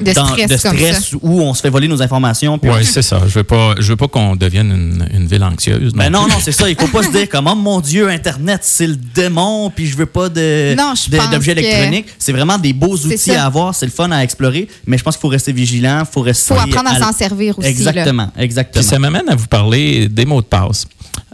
De 0.00 0.12
dans- 0.12 0.26
stress 0.26 0.48
de 0.50 0.56
stress 0.56 1.12
où 1.20 1.40
on 1.42 1.52
se 1.54 1.60
fait 1.60 1.70
voler 1.70 1.88
nos 1.88 2.02
informations. 2.02 2.58
Oui, 2.62 2.84
c'est 2.84 3.02
ça. 3.02 3.20
Je 3.26 3.34
veux 3.34 3.44
pas, 3.44 3.74
je 3.78 3.88
veux 3.88 3.96
pas 3.96 4.08
qu'on 4.08 4.36
devienne 4.36 4.70
une, 4.70 5.01
une 5.12 5.26
ville 5.26 5.42
anxieuse. 5.44 5.92
Ben 5.94 6.10
non, 6.10 6.26
non, 6.28 6.36
c'est 6.40 6.52
ça. 6.52 6.68
Il 6.68 6.76
faut 6.76 6.86
pas 6.88 7.02
se 7.02 7.10
dire 7.10 7.28
comme, 7.28 7.46
oh 7.46 7.54
mon 7.54 7.80
Dieu, 7.80 8.08
Internet, 8.08 8.60
c'est 8.62 8.86
le 8.86 8.96
démon, 8.96 9.70
puis 9.74 9.86
je 9.86 9.96
veux 9.96 10.06
pas 10.06 10.28
de, 10.28 10.74
Non, 10.76 10.94
je 10.94 11.10
de- 11.10 11.16
pense 11.16 11.30
d'objets 11.30 11.54
que- 11.54 11.60
électroniques. 11.60 12.06
C'est 12.18 12.32
vraiment 12.32 12.58
des 12.58 12.72
beaux 12.72 12.96
outils 12.96 13.32
à 13.32 13.46
avoir, 13.46 13.74
c'est 13.74 13.86
le 13.86 13.92
fun 13.92 14.10
à 14.10 14.22
explorer, 14.22 14.68
mais 14.86 14.98
je 14.98 15.02
pense 15.02 15.16
qu'il 15.16 15.22
faut 15.22 15.28
rester 15.28 15.52
vigilant, 15.52 16.02
faut 16.10 16.20
rester. 16.22 16.54
faut 16.54 16.60
apprendre 16.60 16.90
à 16.90 16.98
s'en 16.98 17.12
servir 17.12 17.58
aussi. 17.58 17.66
là. 17.66 17.70
Exactement, 17.70 18.28
Puis 18.34 18.44
exactement. 18.44 18.84
ça 18.84 18.98
m'amène 18.98 19.28
à 19.28 19.34
vous 19.34 19.46
parler 19.46 20.08
des 20.08 20.24
mots 20.24 20.40
de 20.40 20.46
passe. 20.46 20.86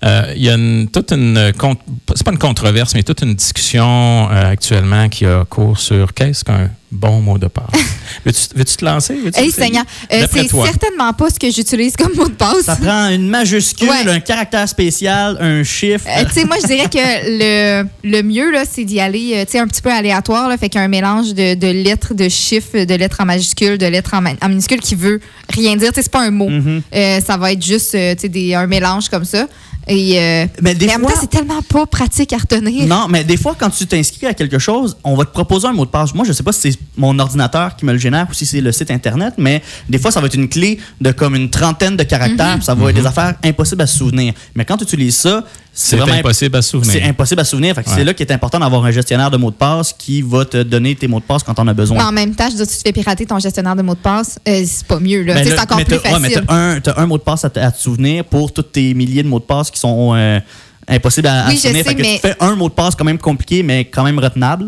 Euh, 0.04 0.32
Il 0.36 0.42
y 0.42 0.48
a 0.48 0.54
une, 0.54 0.88
toute 0.92 1.12
une, 1.12 1.52
con- 1.56 1.76
c'est 2.14 2.24
pas 2.24 2.30
une 2.32 2.38
controverse, 2.38 2.94
mais 2.94 3.02
toute 3.02 3.22
une 3.22 3.34
discussion 3.34 4.28
euh, 4.30 4.52
actuellement 4.52 5.08
qui 5.08 5.26
a 5.26 5.44
cours 5.44 5.78
sur 5.78 6.14
qu'est-ce 6.14 6.44
qu'un 6.44 6.70
bon 6.90 7.20
mot 7.20 7.36
de 7.38 7.46
passe. 7.48 7.66
veux-tu, 8.24 8.40
veux-tu 8.56 8.76
te 8.76 8.84
lancer? 8.84 9.14
Veux-tu 9.14 9.38
Hey, 9.38 9.48
essayer? 9.48 9.64
Seigneur, 9.66 9.84
euh, 10.12 10.26
c'est 10.32 10.46
toi. 10.48 10.66
certainement 10.66 11.12
pas 11.12 11.28
ce 11.30 11.38
que 11.38 11.50
j'utilise 11.50 11.96
comme 11.96 12.14
mot 12.14 12.26
de 12.28 12.32
passe. 12.34 12.62
Ça 12.62 12.76
prend 12.76 13.08
une 13.10 13.28
majuscule, 13.28 13.88
Ouais. 13.88 14.08
un 14.10 14.20
caractère 14.20 14.68
spécial, 14.68 15.36
un 15.40 15.62
chiffre. 15.64 16.06
Euh, 16.08 16.24
tu 16.26 16.32
sais, 16.32 16.44
moi, 16.44 16.56
je 16.62 16.66
dirais 16.66 16.88
que 16.88 16.98
le, 16.98 17.86
le 18.04 18.22
mieux, 18.22 18.50
là, 18.50 18.64
c'est 18.70 18.84
d'y 18.84 19.00
aller, 19.00 19.32
euh, 19.34 19.44
tu 19.44 19.52
sais, 19.52 19.58
un 19.58 19.66
petit 19.66 19.82
peu 19.82 19.92
aléatoire, 19.92 20.48
là, 20.48 20.56
fait 20.56 20.68
qu'un 20.68 20.88
mélange 20.88 21.34
de, 21.34 21.54
de 21.54 21.66
lettres, 21.68 22.14
de 22.14 22.28
chiffres, 22.28 22.84
de 22.84 22.94
lettres 22.94 23.18
en 23.20 23.26
majuscule, 23.26 23.76
de 23.78 23.86
lettres 23.86 24.14
en, 24.14 24.20
ma- 24.22 24.32
en 24.42 24.48
minuscule 24.48 24.80
qui 24.80 24.94
veut 24.94 25.20
rien 25.50 25.76
dire. 25.76 25.88
Tu 25.88 25.96
sais, 25.96 26.02
c'est 26.02 26.12
pas 26.12 26.22
un 26.22 26.30
mot. 26.30 26.48
Mhm. 26.48 26.82
Euh, 26.94 27.20
ça 27.20 27.36
va 27.36 27.52
être 27.52 27.64
juste, 27.64 27.90
tu 27.92 27.98
sais, 27.98 28.28
des- 28.28 28.54
un 28.54 28.66
mélange 28.66 29.08
comme 29.08 29.24
ça. 29.24 29.46
Et, 29.88 30.18
euh, 30.20 30.46
Mais 30.62 30.74
des 30.74 30.86
mais 30.86 30.94
en 30.94 30.98
même 30.98 31.06
fois- 31.06 31.14
temps, 31.14 31.20
c'est 31.22 31.30
tellement 31.30 31.62
pas 31.62 31.86
pratique 31.86 32.32
à 32.32 32.36
retenir. 32.36 32.86
Non, 32.86 33.06
mais 33.08 33.24
des 33.24 33.36
fois, 33.36 33.56
quand 33.58 33.70
tu 33.70 33.86
t'inscris 33.86 34.26
à 34.26 34.34
quelque 34.34 34.58
chose, 34.58 34.96
on 35.02 35.14
va 35.16 35.24
te 35.24 35.30
proposer 35.32 35.66
un 35.68 35.72
mot 35.72 35.86
de 35.86 35.90
passe. 35.90 36.14
Moi, 36.14 36.24
je 36.26 36.32
sais 36.32 36.42
pas 36.42 36.52
si 36.52 36.72
c'est 36.72 36.78
mon 36.96 37.18
ordinateur 37.18 37.74
qui 37.76 37.84
me 37.86 37.92
le 37.92 37.98
génère 37.98 38.26
ou 38.30 38.34
si 38.34 38.44
c'est 38.46 38.60
le 38.60 38.70
site 38.72 38.90
Internet, 38.90 39.34
mais 39.38 39.62
des 39.88 39.98
fois, 39.98 40.10
ça 40.10 40.20
va 40.20 40.26
être 40.26 40.34
une 40.34 40.48
clé 40.48 40.78
de 41.00 41.10
comme 41.12 41.34
une 41.34 41.48
trentaine 41.50 41.96
de 41.96 42.02
caractères, 42.02 42.56
puis 42.56 42.64
ça 42.64 42.74
va 42.74 42.90
être 42.90 42.96
des 42.96 43.06
affaires 43.06 43.34
impossibles 43.42 43.82
à 43.82 43.86
se 43.86 43.96
souvenir. 43.98 44.34
Mais 44.54 44.64
quand 44.64 44.76
tu 44.76 44.84
utilises 44.84 45.16
ça, 45.16 45.44
c'est 45.80 45.96
vraiment 45.96 46.14
impossible 46.18 46.56
à 46.56 46.62
se 46.62 46.70
souvenir. 46.70 46.92
C'est 46.92 47.02
impossible 47.04 47.40
à 47.40 47.44
se 47.44 47.50
souvenir. 47.50 47.76
Ouais. 47.76 47.82
C'est 47.86 48.02
là 48.04 48.12
qu'il 48.14 48.26
est 48.26 48.32
important 48.32 48.58
d'avoir 48.58 48.84
un 48.84 48.90
gestionnaire 48.90 49.30
de 49.30 49.36
mots 49.36 49.50
de 49.50 49.56
passe 49.56 49.94
qui 49.96 50.22
va 50.22 50.44
te 50.44 50.62
donner 50.64 50.94
tes 50.96 51.06
mots 51.06 51.20
de 51.20 51.24
passe 51.24 51.42
quand 51.44 51.58
on 51.58 51.62
a 51.62 51.64
Mais 51.66 51.74
besoin. 51.74 52.04
en 52.08 52.12
même 52.12 52.34
temps, 52.34 52.46
je 52.50 52.56
veux 52.56 52.64
dire, 52.64 52.66
tu 52.66 52.76
te 52.76 52.82
fais 52.82 52.92
pirater 52.92 53.26
ton 53.26 53.38
gestionnaire 53.38 53.76
de 53.76 53.82
mots 53.82 53.94
de 53.94 54.00
passe, 54.00 54.38
euh, 54.48 54.62
c'est 54.66 54.86
pas 54.86 54.98
mieux. 54.98 55.22
Là. 55.22 55.34
Ben 55.34 55.44
là, 55.44 55.50
c'est 55.54 55.60
encore 55.60 55.76
mais 55.78 55.84
plus 55.84 55.98
t'as- 56.00 56.12
ouais, 56.12 56.18
mais 56.20 56.28
facile. 56.30 56.44
t'as 56.48 56.54
un, 56.54 56.80
t'as 56.80 57.00
un 57.00 57.06
mot 57.06 57.16
de 57.18 57.22
passe 57.22 57.44
à 57.44 57.50
te, 57.50 57.60
à 57.60 57.70
te 57.70 57.80
souvenir 57.80 58.24
pour 58.24 58.52
tous 58.52 58.62
tes 58.62 58.92
milliers 58.94 59.22
de 59.22 59.28
mots 59.28 59.38
de 59.38 59.44
passe 59.44 59.70
qui 59.70 59.78
sont 59.78 60.14
euh, 60.16 60.40
impossibles 60.88 61.28
à, 61.28 61.44
à 61.46 61.48
Oui, 61.48 61.56
se 61.56 61.68
je 61.68 61.68
souvenir. 61.68 61.84
sais, 61.84 61.90
Fait 61.90 61.94
que 61.96 62.02
mais- 62.02 62.14
tu 62.16 62.20
fais 62.28 62.36
un 62.40 62.56
mot 62.56 62.68
de 62.68 62.74
passe 62.74 62.94
quand 62.96 63.04
même 63.04 63.18
compliqué, 63.18 63.62
mais 63.62 63.84
quand 63.84 64.02
même 64.04 64.18
retenable. 64.18 64.66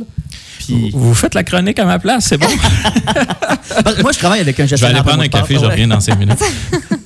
Puis, 0.59 0.90
Vous 0.92 1.14
faites 1.14 1.35
la 1.35 1.42
chronique 1.42 1.79
à 1.79 1.85
ma 1.87 1.99
place, 1.99 2.27
c'est 2.29 2.37
bon? 2.38 2.46
Moi, 4.03 4.12
je 4.12 4.18
travaille 4.18 4.40
avec 4.40 4.61
un 4.61 4.64
je 4.66 4.70
vais 4.70 4.77
gestionnaire 4.77 4.96
aller 4.96 5.03
de 5.03 5.09
prendre 5.09 5.16
mots 5.18 5.23
un 5.25 5.27
de 5.27 5.31
passe, 5.33 5.40
café, 5.40 5.55
je 5.55 5.64
reviens 5.64 5.88
dans 5.88 6.01
cinq 6.01 6.18
minutes. 6.18 6.38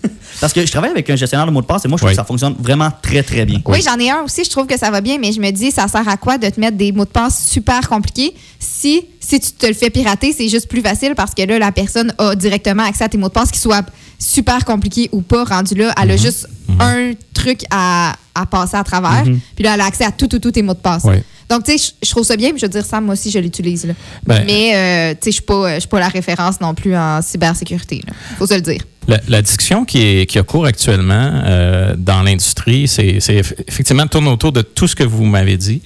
Parce 0.44 0.52
que 0.52 0.66
je 0.66 0.70
travaille 0.70 0.90
avec 0.90 1.08
un 1.08 1.16
gestionnaire 1.16 1.46
de 1.46 1.50
mots 1.52 1.62
de 1.62 1.66
passe 1.66 1.86
et 1.86 1.88
moi, 1.88 1.96
je 1.96 2.00
trouve 2.02 2.10
Oui. 2.10 2.14
que 2.14 2.20
ça 2.20 2.24
fonctionne 2.26 2.54
vraiment 2.58 2.90
très, 3.00 3.22
très 3.22 3.46
bien. 3.46 3.62
Oui, 3.64 3.80
j'en 3.82 3.98
ai 3.98 4.10
un 4.10 4.20
aussi. 4.24 4.44
Je 4.44 4.50
trouve 4.50 4.66
que 4.66 4.78
ça 4.78 4.90
va 4.90 5.00
bien, 5.00 5.16
mais 5.18 5.32
je 5.32 5.40
me 5.40 5.50
dis, 5.50 5.70
ça 5.70 5.88
sert 5.88 6.06
à 6.06 6.18
quoi 6.18 6.36
de 6.36 6.46
te 6.50 6.60
mettre 6.60 6.76
des 6.76 6.92
mots 6.92 7.06
de 7.06 7.10
passe 7.10 7.46
super 7.48 7.88
compliqués 7.88 8.34
si, 8.58 9.06
si 9.20 9.40
tu 9.40 9.52
te 9.52 9.64
le 9.64 9.72
fais 9.72 9.88
pirater, 9.88 10.34
c'est 10.36 10.50
juste 10.50 10.68
plus 10.68 10.82
facile 10.82 11.14
parce 11.16 11.32
que 11.34 11.40
là, 11.44 11.58
la 11.58 11.72
personne 11.72 12.12
a 12.18 12.34
directement 12.34 12.82
accès 12.82 13.04
à 13.04 13.08
tes 13.08 13.16
mots 13.16 13.28
de 13.28 13.32
passe, 13.32 13.50
qu'ils 13.50 13.62
soient 13.62 13.80
super 14.18 14.66
compliqués 14.66 15.08
ou 15.12 15.22
pas. 15.22 15.44
Rendu 15.44 15.76
là, 15.76 15.86
Mhm. 15.88 15.94
elle 16.02 16.10
a 16.10 16.16
juste 16.18 16.46
un 16.78 17.12
truc 17.32 17.62
à, 17.70 18.12
à 18.34 18.44
passer 18.44 18.76
à 18.76 18.84
travers. 18.84 19.22
Puis 19.54 19.64
là, 19.64 19.72
elle 19.76 19.80
a 19.80 19.86
accès 19.86 20.04
à 20.04 20.10
tout, 20.12 20.26
tout, 20.28 20.40
tout 20.40 20.50
tes 20.52 20.60
mots 20.62 20.74
de 20.74 20.78
passe. 20.78 21.04
Oui. 21.04 21.16
Donc, 21.48 21.64
tu 21.64 21.76
sais, 21.78 21.92
je- 22.02 22.10
trouve 22.10 22.24
ça 22.24 22.36
bien. 22.36 22.50
Puis 22.50 22.58
je 22.60 22.66
veux 22.66 22.70
dire, 22.72 22.84
ça, 22.84 23.00
moi 23.00 23.14
aussi, 23.14 23.30
je 23.30 23.38
l'utilise. 23.38 23.84
là. 23.86 23.94
Ben- 24.26 24.44
mais, 24.46 24.72
euh, 24.74 25.14
tu 25.14 25.24
sais, 25.24 25.30
je 25.30 25.34
suis 25.36 25.42
pas, 25.42 25.74
je 25.74 25.80
suis 25.80 25.88
pas 25.88 26.00
la 26.00 26.08
référence 26.08 26.60
non 26.60 26.74
plus 26.74 26.94
en 26.96 27.20
cybersécurité. 27.22 28.02
Il 28.06 28.36
faut 28.36 28.46
se 28.46 28.54
le 28.54 28.60
dire. 28.62 28.80
La, 29.06 29.18
la 29.28 29.42
discussion 29.42 29.84
qui, 29.84 30.00
est, 30.02 30.26
qui 30.26 30.38
a 30.38 30.42
cours 30.42 30.64
actuellement 30.66 31.42
euh, 31.44 31.94
dans 31.96 32.22
l'industrie, 32.22 32.88
c'est 32.88 33.20
c'est 33.20 33.40
eff- 33.40 33.54
effectivement 33.68 34.06
tourne 34.06 34.28
autour 34.28 34.50
de 34.52 34.62
tout 34.62 34.88
ce 34.88 34.96
que 34.96 35.04
vous 35.04 35.24
m'avez 35.26 35.56
dit. 35.58 35.82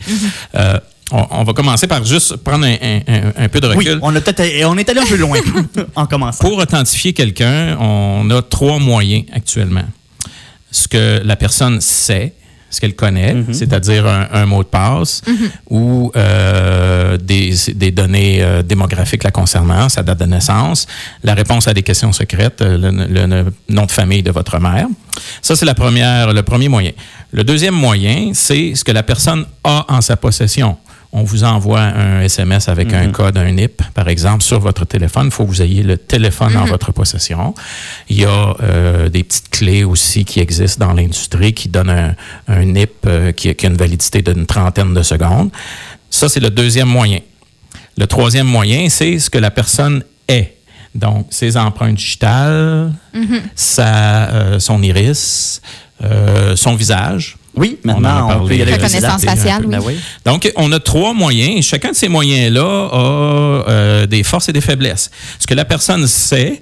Euh, 0.54 0.78
on, 1.10 1.26
on 1.30 1.42
va 1.44 1.52
commencer 1.52 1.86
par 1.88 2.04
juste 2.04 2.36
prendre 2.36 2.64
un, 2.66 3.00
un- 3.36 3.48
peu 3.48 3.60
de 3.60 3.66
Oui, 3.68 3.74
recul. 3.76 3.98
on, 4.02 4.14
a 4.14 4.20
peut-être, 4.20 4.64
on 4.66 4.76
est 4.78 4.88
allé 4.88 5.00
un 5.00 5.06
peu 5.06 5.16
loin 5.16 5.38
en 5.96 6.06
commençant. 6.06 6.44
Pour 6.46 6.58
authentifier 6.58 7.12
quelqu'un, 7.12 7.76
on 7.80 8.30
a 8.30 8.40
trois 8.42 8.78
moyens 8.78 9.24
actuellement. 9.32 9.84
Ce 10.70 10.86
que 10.86 11.20
la 11.24 11.34
personne 11.36 11.80
sait, 11.80 12.34
ce 12.70 12.80
qu'elle 12.80 12.94
connaît, 12.94 13.34
c'est-à-dire 13.52 14.06
un, 14.06 14.28
un 14.32 14.46
mot 14.46 14.62
de 14.62 14.68
passe 14.68 15.22
ou 15.70 16.12
euh, 16.16 17.16
des, 17.16 17.54
des 17.74 17.90
données 17.90 18.42
euh, 18.42 18.62
démographiques 18.62 19.24
la 19.24 19.30
concernant, 19.30 19.88
sa 19.88 20.02
date 20.02 20.18
de 20.20 20.26
naissance, 20.26 20.86
la 21.24 21.34
réponse 21.34 21.66
à 21.68 21.74
des 21.74 21.82
questions 21.82 22.12
secrètes, 22.12 22.60
euh, 22.60 22.76
le, 22.76 22.90
le- 23.06 23.26
le 23.26 23.52
nom 23.70 23.86
de 23.86 23.90
famille 23.90 24.22
de 24.22 24.30
votre 24.30 24.58
mère. 24.60 24.86
Ça, 25.42 25.56
c'est 25.56 25.64
la 25.66 25.74
première, 25.74 26.32
le 26.32 26.42
premier 26.42 26.68
moyen. 26.68 26.92
Le 27.32 27.42
deuxième 27.44 27.74
moyen, 27.74 28.32
c'est 28.34 28.74
ce 28.74 28.84
que 28.84 28.92
la 28.92 29.02
personne 29.02 29.44
a 29.64 29.84
en 29.88 30.00
sa 30.00 30.16
possession. 30.16 30.76
On 31.10 31.22
vous 31.22 31.42
envoie 31.44 31.80
un 31.80 32.20
SMS 32.20 32.68
avec 32.68 32.92
un 32.92 33.10
code, 33.12 33.38
un 33.38 33.50
NIP, 33.50 33.80
par 33.94 34.08
exemple, 34.08 34.42
sur 34.44 34.60
votre 34.60 34.84
téléphone. 34.84 35.26
Il 35.26 35.30
faut 35.30 35.44
que 35.44 35.48
vous 35.48 35.62
ayez 35.62 35.82
le 35.82 35.96
téléphone 35.96 36.54
en 36.58 36.64
votre 36.66 36.92
possession. 36.92 37.54
Il 38.10 38.20
y 38.20 38.26
a 38.26 38.54
euh, 38.62 39.08
des 39.08 39.24
petites 39.24 39.48
clés 39.48 39.84
aussi 39.84 40.26
qui 40.26 40.38
existent 40.40 40.86
dans 40.86 40.92
l'industrie 40.92 41.54
qui 41.54 41.70
donnent 41.70 41.88
un, 41.88 42.14
un 42.46 42.62
NIP 42.64 42.90
euh, 43.06 43.32
qui, 43.32 43.48
a- 43.48 43.54
qui 43.54 43.64
a 43.64 43.70
une 43.70 43.76
validité 43.78 44.20
d'une 44.20 44.44
trentaine 44.44 44.92
de 44.92 45.02
secondes. 45.02 45.50
Ça, 46.10 46.28
c'est 46.28 46.40
le 46.40 46.50
deuxième 46.50 46.88
moyen. 46.88 47.20
Le 47.96 48.06
troisième 48.06 48.46
moyen, 48.46 48.90
c'est 48.90 49.18
ce 49.18 49.30
que 49.30 49.38
la 49.38 49.50
personne 49.50 50.04
est. 50.28 50.56
Donc, 50.94 51.28
ses 51.30 51.56
empreintes 51.56 51.94
digitales, 51.96 52.92
sa, 53.54 54.28
euh, 54.28 54.58
son 54.58 54.82
iris, 54.82 55.62
son 56.54 56.74
visage. 56.76 57.37
Oui, 57.54 57.78
On 57.84 57.90
en 57.90 57.92
a 57.92 58.00
maintenant, 58.00 58.24
on, 58.24 58.28
parlé, 58.28 58.48
peut 58.48 58.56
y 58.56 58.62
aller 58.62 58.72
Reconnaissance 58.74 59.22
ça. 59.22 59.30
faciale, 59.30 59.62
oui. 59.64 59.70
Ben 59.70 59.80
oui. 59.84 59.94
Donc, 60.24 60.52
on 60.56 60.70
a 60.72 60.78
trois 60.78 61.12
moyens. 61.12 61.64
Chacun 61.64 61.90
de 61.90 61.96
ces 61.96 62.08
moyens-là 62.08 62.88
a 62.92 62.96
euh, 63.68 64.06
des 64.06 64.22
forces 64.22 64.48
et 64.48 64.52
des 64.52 64.60
faiblesses. 64.60 65.10
Ce 65.38 65.46
que 65.46 65.54
la 65.54 65.64
personne 65.64 66.06
sait, 66.06 66.60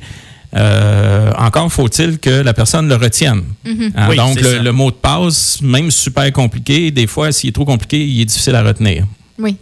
euh, 0.55 1.33
encore 1.37 1.71
faut-il 1.71 2.19
que 2.19 2.31
la 2.31 2.55
personne 2.55 2.89
le 2.89 2.95
retienne. 2.95 3.43
Hein, 3.67 4.07
Oui, 4.09 4.17
donc, 4.17 4.41
le, 4.41 4.71
mot 4.71 4.91
de 4.91 4.97
passe, 4.97 5.61
même 5.61 5.91
super 5.91 6.33
compliqué, 6.33 6.91
des 6.91 7.07
fois, 7.07 7.33
s'il 7.33 7.51
est 7.51 7.53
trop 7.53 7.65
compliqué, 7.65 8.03
il 8.05 8.21
est 8.23 8.27
difficile 8.27 8.55
à 8.55 8.63
retenir. 8.63 9.05
Oui. 9.39 9.57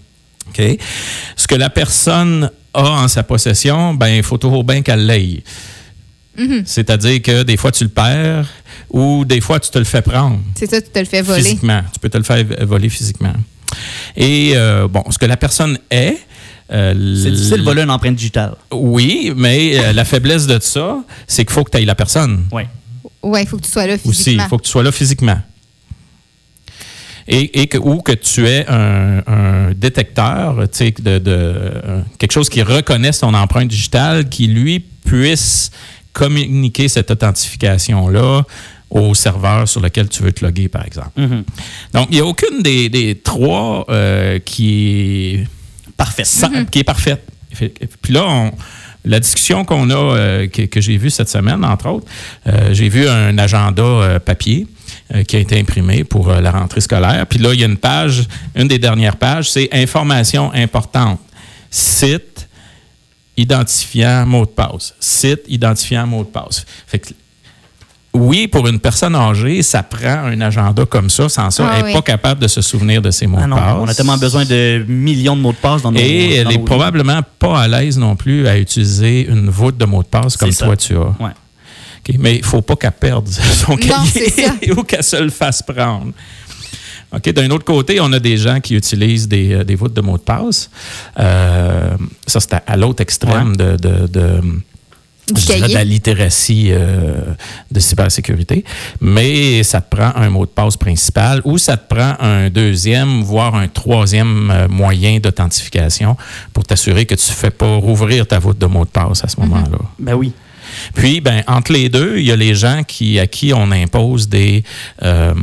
OK? 0.49 0.63
Ce 1.37 1.47
que 1.47 1.55
la 1.55 1.71
personne 1.71 2.51
a 2.75 2.83
en 2.83 3.09
sa 3.09 3.23
possession, 3.23 3.95
ben, 3.95 4.09
il 4.09 4.23
faut 4.23 4.39
toujours 4.39 4.63
bien 4.63 4.83
qu'elle 4.83 5.07
l'aille. 5.07 5.43
C'est-à-dire 6.65 7.23
que 7.23 7.43
des 7.45 7.57
fois, 7.57 7.71
tu 7.71 7.85
le 7.85 7.91
perds 7.91 8.49
ou 8.95 9.25
des 9.25 9.41
fois, 9.41 9.59
tu 9.61 9.71
te 9.71 9.79
le 9.79 9.85
fais 9.85 10.03
prendre 10.03 10.39
C'est 10.55 10.71
ça, 10.71 10.81
tu 10.81 10.89
te 10.91 10.99
le 10.99 11.05
fais 11.05 11.21
voler. 11.23 11.43
physiquement. 11.43 11.83
Tu 11.93 11.99
peux 11.99 12.09
te 12.09 12.17
le 12.19 12.23
faire 12.25 12.45
voler 12.63 12.89
physiquement. 12.89 13.33
Et 14.17 14.53
euh, 14.55 14.87
bon, 14.89 15.03
ce 15.11 15.19
que 15.19 15.27
la 15.27 15.37
personne 15.37 15.77
est. 15.91 16.17
euh, 16.73 16.93
C'est 17.23 17.31
difficile 17.33 17.59
de 17.59 17.63
voler 17.63 17.83
une 17.83 17.91
empreinte 17.91 18.15
digitale. 18.15 18.55
Oui, 18.73 19.33
mais 19.37 19.77
euh, 19.79 19.93
la 19.93 20.05
faiblesse 20.05 20.47
de 20.47 20.59
ça, 20.61 21.03
c'est 21.27 21.45
qu'il 21.45 21.53
faut 21.53 21.65
que 21.65 21.71
tu 21.73 21.77
ailles 21.79 21.85
la 21.87 21.97
personne 21.97 22.45
Oui. 22.53 22.63
Oui, 23.23 23.41
il 23.43 23.49
faut 23.49 23.57
que 23.57 23.63
tu 23.65 23.71
sois 23.71 23.87
là 23.87 23.95
aussi. 23.95 24.09
physiquement. 24.11 24.45
Il 24.45 24.49
faut 24.49 24.59
que 24.59 24.65
tu 24.65 24.71
sois 24.71 24.83
là 24.85 24.93
physiquement. 24.93 25.41
Et, 27.27 27.63
et 27.63 27.67
que, 27.69 27.79
ou 27.79 28.03
que 28.03 28.13
tu 28.13 28.47
aies 28.47 28.67
un, 28.69 29.23
un 29.27 29.73
détecteur, 29.75 30.57
tu 30.71 30.79
sais, 30.79 30.91
de, 30.93 31.19
de, 31.19 31.31
euh, 31.33 32.03
quelque 32.19 32.33
chose 32.33 32.51
qui 32.51 32.63
reconnaisse 32.63 33.21
ton 33.21 33.33
empreinte 33.33 33.69
digitale, 33.69 34.29
qui 34.29 34.47
lui 34.47 34.79
puisse 34.81 35.71
communiquer 36.13 36.87
cette 36.89 37.11
authentification-là 37.11 38.43
au 38.91 39.15
serveur 39.15 39.69
sur 39.69 39.81
lequel 39.81 40.09
tu 40.09 40.23
veux 40.23 40.33
te 40.33 40.45
loguer, 40.45 40.69
par 40.69 40.85
exemple. 40.87 41.11
Mhm. 41.17 41.45
Donc, 41.93 42.09
il 42.11 42.15
n'y 42.17 42.21
a 42.21 42.27
aucune 42.27 42.63
des, 42.63 42.89
des 42.89 43.17
trois 43.17 43.85
euh, 43.89 44.39
qui 44.39 45.35
est 45.41 45.47
Parfait. 45.97 46.25
sa- 46.25 46.65
qui 46.71 46.81
est 46.81 46.85
parfaite. 46.85 47.27
Fait- 47.53 47.73
Puis 48.03 48.13
là, 48.13 48.25
on- 48.27 48.53
la 49.05 49.21
discussion 49.21 49.65
qu'on 49.65 49.91
a, 49.91 49.95
euh, 49.95 50.47
que, 50.49 50.63
que 50.63 50.81
j'ai 50.81 50.97
vue 50.97 51.11
cette 51.11 51.29
semaine, 51.29 51.65
entre 51.65 51.89
autres, 51.89 52.07
euh, 52.47 52.73
j'ai 52.73 52.89
vu 52.89 53.07
un 53.09 53.37
agenda 53.39 54.19
papier 54.21 54.67
qui 55.29 55.37
a 55.37 55.39
été 55.39 55.59
imprimé 55.61 56.03
pour 56.05 56.29
la 56.33 56.51
rentrée 56.51 56.81
scolaire. 56.81 57.27
Puis 57.27 57.39
là, 57.39 57.53
il 57.53 57.61
y 57.61 57.63
a 57.63 57.67
une 57.67 57.77
page, 57.77 58.25
une 58.57 58.67
des 58.69 58.79
dernières 58.79 59.17
pages, 59.17 59.51
c'est 59.51 59.69
information 59.73 60.51
importante. 60.55 61.21
Site, 61.71 62.49
identifiant, 63.37 64.25
mot 64.27 64.45
de 64.47 64.51
passe. 64.51 64.95
Site, 65.01 65.43
identifiant, 65.49 66.07
mot 66.07 66.23
de 66.25 66.29
passe. 66.29 66.65
Fait 66.87 66.99
que 67.01 67.09
oui, 68.15 68.47
pour 68.49 68.67
une 68.69 68.79
personne 68.79 69.15
âgée, 69.17 69.63
ça 69.63 69.83
prend 69.83 70.25
un 70.27 70.41
agenda 70.41 70.85
comme 70.87 71.11
ça. 71.11 71.29
Sans 71.29 71.51
ça, 71.51 71.67
Ah 71.69 71.73
elle 71.77 71.83
n'est 71.83 71.89
oui. 71.89 71.95
pas 71.95 72.03
capable 72.03 72.41
de 72.41 72.47
se 72.49 72.63
souvenir 72.63 73.03
de 73.03 73.11
ses 73.11 73.27
mots 73.27 73.39
Ah 73.41 73.47
de 73.47 73.51
passe. 73.51 73.77
on 73.81 73.89
a 73.89 73.95
tellement 73.95 74.17
besoin 74.19 74.45
de 74.45 74.85
millions 74.89 75.37
de 75.37 75.41
mots 75.41 75.53
de 75.53 75.57
passe 75.57 75.83
dans 75.83 75.91
nos 75.93 75.99
Et 75.99 76.37
elle 76.37 76.45
dans 76.45 76.51
est 76.51 76.59
nos- 76.59 76.65
probablement 76.65 77.21
pas 77.39 77.61
à 77.63 77.69
l'aise 77.69 77.99
non 77.99 78.15
plus 78.17 78.47
à 78.47 78.57
utiliser 78.59 79.27
une 79.29 79.51
voûte 79.51 79.77
de 79.77 79.85
mot 79.85 80.03
de 80.03 80.09
passe 80.09 80.37
comme 80.37 80.53
toi 80.55 80.77
tu 80.77 80.95
as. 80.97 81.01
Ouais. 81.01 81.33
OK? 82.09 82.15
Mais 82.19 82.37
il 82.37 82.41
ne 82.41 82.47
faut 82.47 82.63
pas 82.63 82.77
qu'elle 82.77 82.93
perde 82.93 83.27
son 83.29 83.77
cahier 83.77 84.71
ou 84.77 84.83
qu'elle 84.85 85.03
se 85.05 85.17
le 85.17 85.31
fasse 85.31 85.63
prendre. 85.63 86.13
OK? 87.15 87.33
D'un 87.33 87.51
autre 87.51 87.65
côté, 87.65 88.01
on 88.01 88.13
a 88.13 88.19
des 88.19 88.37
gens 88.37 88.61
qui 88.61 88.75
utilisent 88.77 89.29
des, 89.29 89.55
euh, 89.55 89.65
des 89.65 89.75
voûtes 89.77 89.95
de 89.95 90.01
mots 90.01 90.19
de 90.19 90.23
passe. 90.23 90.69
Euh, 91.19 91.91
ça, 92.27 92.41
c'est 92.41 92.55
à, 92.55 92.63
à 92.67 92.77
l'autre 92.77 93.03
extrême 93.03 93.57
de, 93.57 93.77
de- 93.77 94.07
de- 94.07 94.41
Du 95.33 95.41
je 95.41 95.47
dirais 95.47 95.61
cahier. 95.61 95.75
de 95.75 95.79
la 95.79 95.85
littératie 95.85 96.69
euh, 96.71 97.21
de 97.71 97.81
cybersécurité. 97.81 98.65
Mais 99.01 99.63
ça 99.63 99.81
te 99.81 99.97
prend 99.97 100.13
un 100.17 100.29
mot 100.29 100.45
de 100.45 100.51
passe 100.51 100.77
principal 100.77 101.41
ou 101.45 101.57
ça 101.57 101.77
te 101.77 101.95
prend 101.95 102.15
un 102.21 102.51
deuxième, 102.51 103.23
voire 103.23 103.55
un 103.55 103.69
troisième 103.69 104.51
euh, 104.51 104.69
moyen 104.69 105.19
d'authentification 105.21 106.17
pour 106.53 106.65
t'assurer 106.65 107.07
que 107.07 107.15
tu 107.15 107.31
ne 107.31 107.35
fais 107.35 107.51
pas 107.51 107.77
rouvrir 107.77 108.27
ta 108.27 108.39
voûte 108.39 108.59
de 108.59 108.67
mot 108.67 108.85
de 108.85 108.91
passe 108.91 109.25
à 109.25 109.29
ce 109.29 109.41
moment-là. 109.41 109.79
Ben 109.99 110.15
oui. 110.15 110.33
Puis, 110.95 111.21
ben, 111.21 111.43
entre 111.47 111.73
les 111.73 111.89
deux, 111.89 112.19
il 112.19 112.25
y 112.25 112.33
a 112.33 112.37
les 112.37 112.55
gens 112.55 112.83
qui, 112.87 113.19
à 113.19 113.27
qui 113.27 113.53
on 113.53 113.71
impose 113.71 114.29
des, 114.29 114.65
euh, 115.03 115.35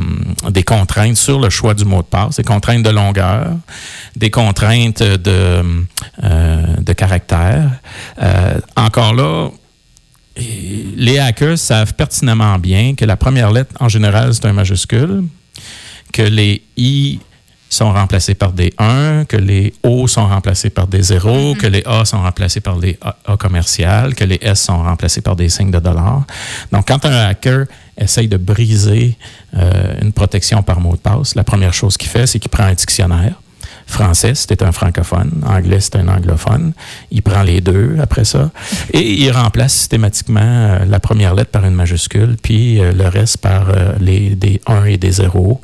des 0.50 0.62
contraintes 0.62 1.16
sur 1.16 1.40
le 1.40 1.50
choix 1.50 1.74
du 1.74 1.84
mot 1.84 2.02
de 2.02 2.06
passe, 2.06 2.36
des 2.36 2.44
contraintes 2.44 2.82
de 2.82 2.90
longueur, 2.90 3.48
des 4.16 4.30
contraintes 4.30 5.02
de, 5.02 5.62
euh, 6.22 6.76
de 6.78 6.92
caractère. 6.92 7.70
Euh, 8.20 8.60
encore 8.76 9.14
là, 9.14 9.50
et 10.36 10.86
les 10.96 11.18
hackers 11.18 11.58
savent 11.58 11.94
pertinemment 11.94 12.58
bien 12.58 12.94
que 12.94 13.04
la 13.04 13.16
première 13.16 13.50
lettre, 13.50 13.74
en 13.80 13.88
général, 13.88 14.32
c'est 14.34 14.46
un 14.46 14.52
majuscule, 14.52 15.24
que 16.12 16.22
les 16.22 16.62
I 16.76 17.20
sont 17.72 17.92
remplacés 17.92 18.34
par 18.34 18.52
des 18.52 18.72
1, 18.78 19.24
que 19.24 19.36
les 19.36 19.72
O 19.82 20.06
sont 20.06 20.26
remplacés 20.26 20.70
par 20.70 20.86
des 20.86 21.02
0, 21.02 21.54
que 21.54 21.66
les 21.66 21.82
A 21.86 22.04
sont 22.04 22.20
remplacés 22.20 22.60
par 22.60 22.76
des 22.76 22.98
A, 23.00 23.16
A 23.26 23.36
commerciales, 23.36 24.14
que 24.14 24.24
les 24.24 24.38
S 24.42 24.60
sont 24.60 24.82
remplacés 24.82 25.22
par 25.22 25.36
des 25.36 25.48
signes 25.48 25.70
de 25.70 25.78
dollars. 25.78 26.24
Donc, 26.70 26.86
quand 26.86 27.04
un 27.06 27.28
hacker 27.28 27.66
essaye 27.96 28.28
de 28.28 28.36
briser 28.36 29.16
euh, 29.56 29.94
une 30.02 30.12
protection 30.12 30.62
par 30.62 30.80
mot 30.80 30.92
de 30.92 31.00
passe, 31.00 31.34
la 31.34 31.44
première 31.44 31.72
chose 31.72 31.96
qu'il 31.96 32.10
fait, 32.10 32.26
c'est 32.26 32.38
qu'il 32.38 32.50
prend 32.50 32.64
un 32.64 32.74
dictionnaire. 32.74 33.40
Français, 33.86 34.34
c'était 34.34 34.62
un 34.62 34.72
francophone. 34.72 35.42
Anglais, 35.46 35.80
c'était 35.80 35.98
un 35.98 36.08
anglophone. 36.08 36.72
Il 37.10 37.22
prend 37.22 37.42
les 37.42 37.60
deux 37.60 37.96
après 38.00 38.24
ça. 38.24 38.50
Et 38.92 39.00
il 39.22 39.30
remplace 39.30 39.74
systématiquement 39.74 40.40
euh, 40.42 40.84
la 40.86 40.98
première 41.00 41.34
lettre 41.34 41.50
par 41.50 41.64
une 41.64 41.74
majuscule, 41.74 42.36
puis 42.42 42.80
euh, 42.80 42.92
le 42.92 43.06
reste 43.08 43.38
par 43.38 43.68
euh, 43.70 43.92
les, 44.00 44.30
des 44.30 44.60
1 44.66 44.84
et 44.84 44.96
des 44.96 45.10
0. 45.12 45.60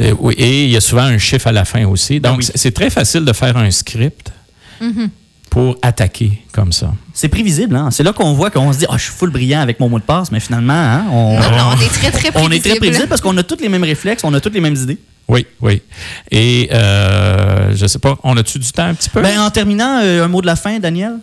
Euh, 0.00 0.14
oui, 0.18 0.34
et 0.38 0.64
il 0.64 0.70
y 0.70 0.76
a 0.76 0.80
souvent 0.80 1.02
un 1.02 1.18
chiffre 1.18 1.46
à 1.48 1.52
la 1.52 1.64
fin 1.64 1.84
aussi. 1.86 2.20
Donc, 2.20 2.38
oui. 2.38 2.48
c'est- 2.54 2.72
très 2.72 2.88
facile 2.90 3.24
de 3.24 3.32
faire 3.32 3.56
un 3.58 3.70
script 3.70 4.32
pour 5.50 5.76
attaquer 5.82 6.42
comme 6.52 6.72
ça. 6.72 6.92
C'est 7.12 7.28
prévisible, 7.28 7.76
hein? 7.76 7.90
C'est 7.90 8.02
là 8.02 8.12
qu'on 8.14 8.32
voit 8.32 8.50
qu'on 8.50 8.72
se 8.72 8.78
dit, 8.78 8.86
ah, 8.88 8.96
je 8.96 9.02
suis 9.04 9.12
full 9.12 9.30
brillant 9.30 9.60
avec 9.60 9.78
mon 9.78 9.88
mot 9.90 9.98
de 9.98 10.04
passe, 10.04 10.32
mais 10.32 10.40
finalement, 10.40 10.72
hein, 10.72 11.04
on, 11.12 11.34
Non, 11.34 11.50
non, 11.50 11.64
on 11.76 11.80
est 11.80 11.88
très, 11.92 12.10
très 12.10 12.28
on 12.36 12.50
est 12.50 12.58
très 12.58 12.58
prévisible. 12.60 12.78
prévisible 12.78 13.08
parce 13.08 13.20
qu'on 13.20 13.36
a 13.36 13.42
tous 13.42 13.58
les 13.60 13.68
mêmes 13.68 13.84
réflexes, 13.84 14.24
on 14.24 14.32
a 14.32 14.40
toutes 14.40 14.54
les 14.54 14.60
mêmes 14.60 14.74
idées. 14.76 14.98
Oui, 15.32 15.46
oui. 15.62 15.80
Et 16.30 16.68
euh, 16.72 17.74
je 17.74 17.86
sais 17.86 17.98
pas, 17.98 18.18
on 18.22 18.36
a-tu 18.36 18.58
du 18.58 18.70
temps 18.70 18.84
un 18.84 18.94
petit 18.94 19.08
peu? 19.08 19.22
Ben, 19.22 19.40
en 19.40 19.50
terminant, 19.50 20.00
euh, 20.02 20.22
un 20.24 20.28
mot 20.28 20.42
de 20.42 20.46
la 20.46 20.56
fin, 20.56 20.78
Daniel? 20.78 21.14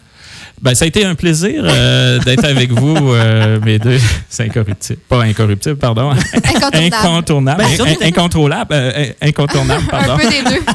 Ben, 0.61 0.75
ça 0.75 0.85
a 0.85 0.87
été 0.87 1.05
un 1.05 1.15
plaisir 1.15 1.63
euh, 1.65 2.19
d'être 2.19 2.45
avec 2.45 2.71
vous, 2.71 2.95
euh, 3.13 3.59
mes 3.65 3.79
deux 3.79 3.97
incorruptibles. 4.39 4.99
Pas 5.07 5.23
incorruptibles, 5.23 5.77
pardon. 5.77 6.11
Incontournable. 6.11 6.75
Incontournables. 6.93 7.63
Ben, 7.63 7.75
surtout- 7.75 8.03
In- 8.03 8.07
incontrôlables. 8.07 8.73
euh, 8.73 9.05
incontournables, 9.21 9.85
pardon. 9.89 10.13
Un 10.13 10.17
peu 10.17 10.29
des 10.29 10.43
deux. 10.43 10.61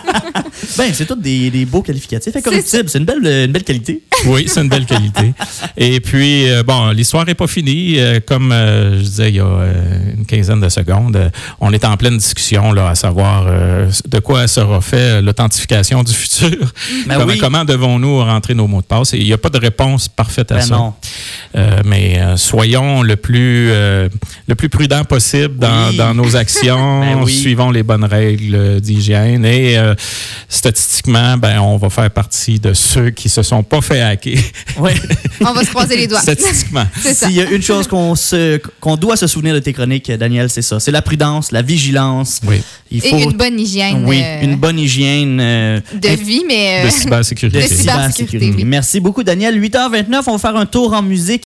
Ben, 0.78 0.90
c'est 0.92 1.04
tous 1.06 1.16
des, 1.16 1.50
des 1.50 1.64
beaux 1.66 1.82
qualificatifs. 1.82 2.34
Incorruptible, 2.34 2.88
c'est 2.88 2.98
une 2.98 3.04
belle, 3.04 3.24
une 3.46 3.52
belle 3.52 3.64
qualité. 3.64 4.02
Oui, 4.26 4.44
c'est 4.48 4.60
une 4.62 4.68
belle 4.68 4.86
qualité. 4.86 5.32
Et 5.76 6.00
puis, 6.00 6.48
euh, 6.50 6.62
bon, 6.62 6.90
l'histoire 6.90 7.24
n'est 7.26 7.34
pas 7.34 7.46
finie. 7.46 7.98
Euh, 7.98 8.18
comme 8.26 8.50
euh, 8.50 8.98
je 8.98 9.02
disais 9.02 9.28
il 9.30 9.36
y 9.36 9.40
a 9.40 9.44
euh, 9.44 9.72
une 10.16 10.26
quinzaine 10.26 10.60
de 10.60 10.68
secondes, 10.68 11.16
euh, 11.16 11.28
on 11.60 11.72
est 11.72 11.84
en 11.84 11.96
pleine 11.96 12.16
discussion 12.16 12.72
là, 12.72 12.88
à 12.88 12.94
savoir 12.94 13.44
euh, 13.46 13.88
de 14.08 14.18
quoi 14.20 14.46
sera 14.48 14.80
fait 14.80 15.20
l'authentification 15.22 16.02
du 16.02 16.12
futur. 16.14 16.50
Ben 17.06 17.18
comment 17.18 17.32
oui. 17.32 17.38
comment 17.38 17.64
devons-nous 17.64 18.18
rentrer 18.20 18.54
nos 18.54 18.66
mots 18.66 18.80
de 18.80 18.86
passe? 18.86 19.12
Il 19.12 19.24
n'y 19.24 19.32
a 19.32 19.38
pas 19.38 19.50
de 19.50 19.58
réponse 19.58 19.73
parfaite 20.08 20.50
à 20.52 20.56
Ben 20.56 20.62
ça. 20.62 20.74
non. 20.76 20.94
Euh, 21.56 21.80
mais 21.84 22.18
euh, 22.18 22.36
soyons 22.36 23.02
le 23.02 23.16
plus, 23.16 23.70
euh, 23.70 24.08
le 24.48 24.54
plus 24.54 24.68
prudent 24.68 25.04
possible 25.04 25.56
dans, 25.58 25.88
Oui. 25.90 25.96
dans 25.96 26.14
nos 26.14 26.36
actions, 26.36 27.00
Ben 27.00 27.22
oui. 27.22 27.32
suivons 27.32 27.70
les 27.70 27.82
bonnes 27.82 28.04
règles 28.04 28.80
d'hygiène 28.80 29.44
et 29.44 29.76
euh, 29.76 29.94
statistiquement, 30.48 31.36
ben, 31.36 31.60
on 31.60 31.76
va 31.76 31.90
faire 31.90 32.10
partie 32.10 32.58
de 32.60 32.72
ceux 32.72 33.10
qui 33.10 33.28
se 33.28 33.42
sont 33.42 33.62
pas 33.62 33.80
fait 33.80 34.00
hacker. 34.00 34.38
Ouais. 34.78 34.94
On 35.40 35.52
va 35.52 35.62
se 35.64 35.70
croiser 35.70 35.96
les 35.96 36.06
doigts. 36.06 36.20
statistiquement. 36.20 36.86
C'est 37.00 37.14
ça. 37.14 37.26
S'il 37.26 37.36
y 37.36 37.40
a 37.40 37.50
une 37.50 37.62
chose 37.62 37.86
qu'on 37.86 38.14
se, 38.14 38.58
qu'on 38.80 38.96
doit 38.96 39.16
se 39.16 39.26
souvenir 39.26 39.54
de 39.54 39.58
tes 39.60 39.72
chroniques, 39.72 40.10
Daniel, 40.12 40.48
c'est 40.50 40.62
ça. 40.62 40.80
C'est 40.80 40.90
la 40.90 41.02
prudence, 41.02 41.52
la 41.52 41.62
vigilance. 41.62 42.40
Oui. 42.46 42.62
Il 42.90 43.04
Et 43.04 43.10
faut, 43.10 43.18
une 43.18 43.32
bonne 43.36 43.58
hygiène 43.58 44.04
oui, 44.06 44.22
une 44.42 44.56
bonne 44.56 44.78
hygiène. 44.78 45.38
euh, 45.40 45.80
de 45.94 46.08
vie, 46.08 46.44
mais 46.46 46.84
De 46.84 46.90
cybersécurité. 46.90 47.58
de 47.58 47.62
cybersécurité, 47.66 47.82
cybersécurité. 47.82 48.52
oui. 48.56 48.64
Merci 48.64 49.00
beaucoup, 49.00 49.22
Daniel. 49.24 49.58
8h29, 49.64 50.24
on 50.26 50.32
va 50.32 50.38
faire 50.38 50.56
un 50.56 50.66
tour 50.66 50.92
en 50.92 51.00
musique 51.00 51.42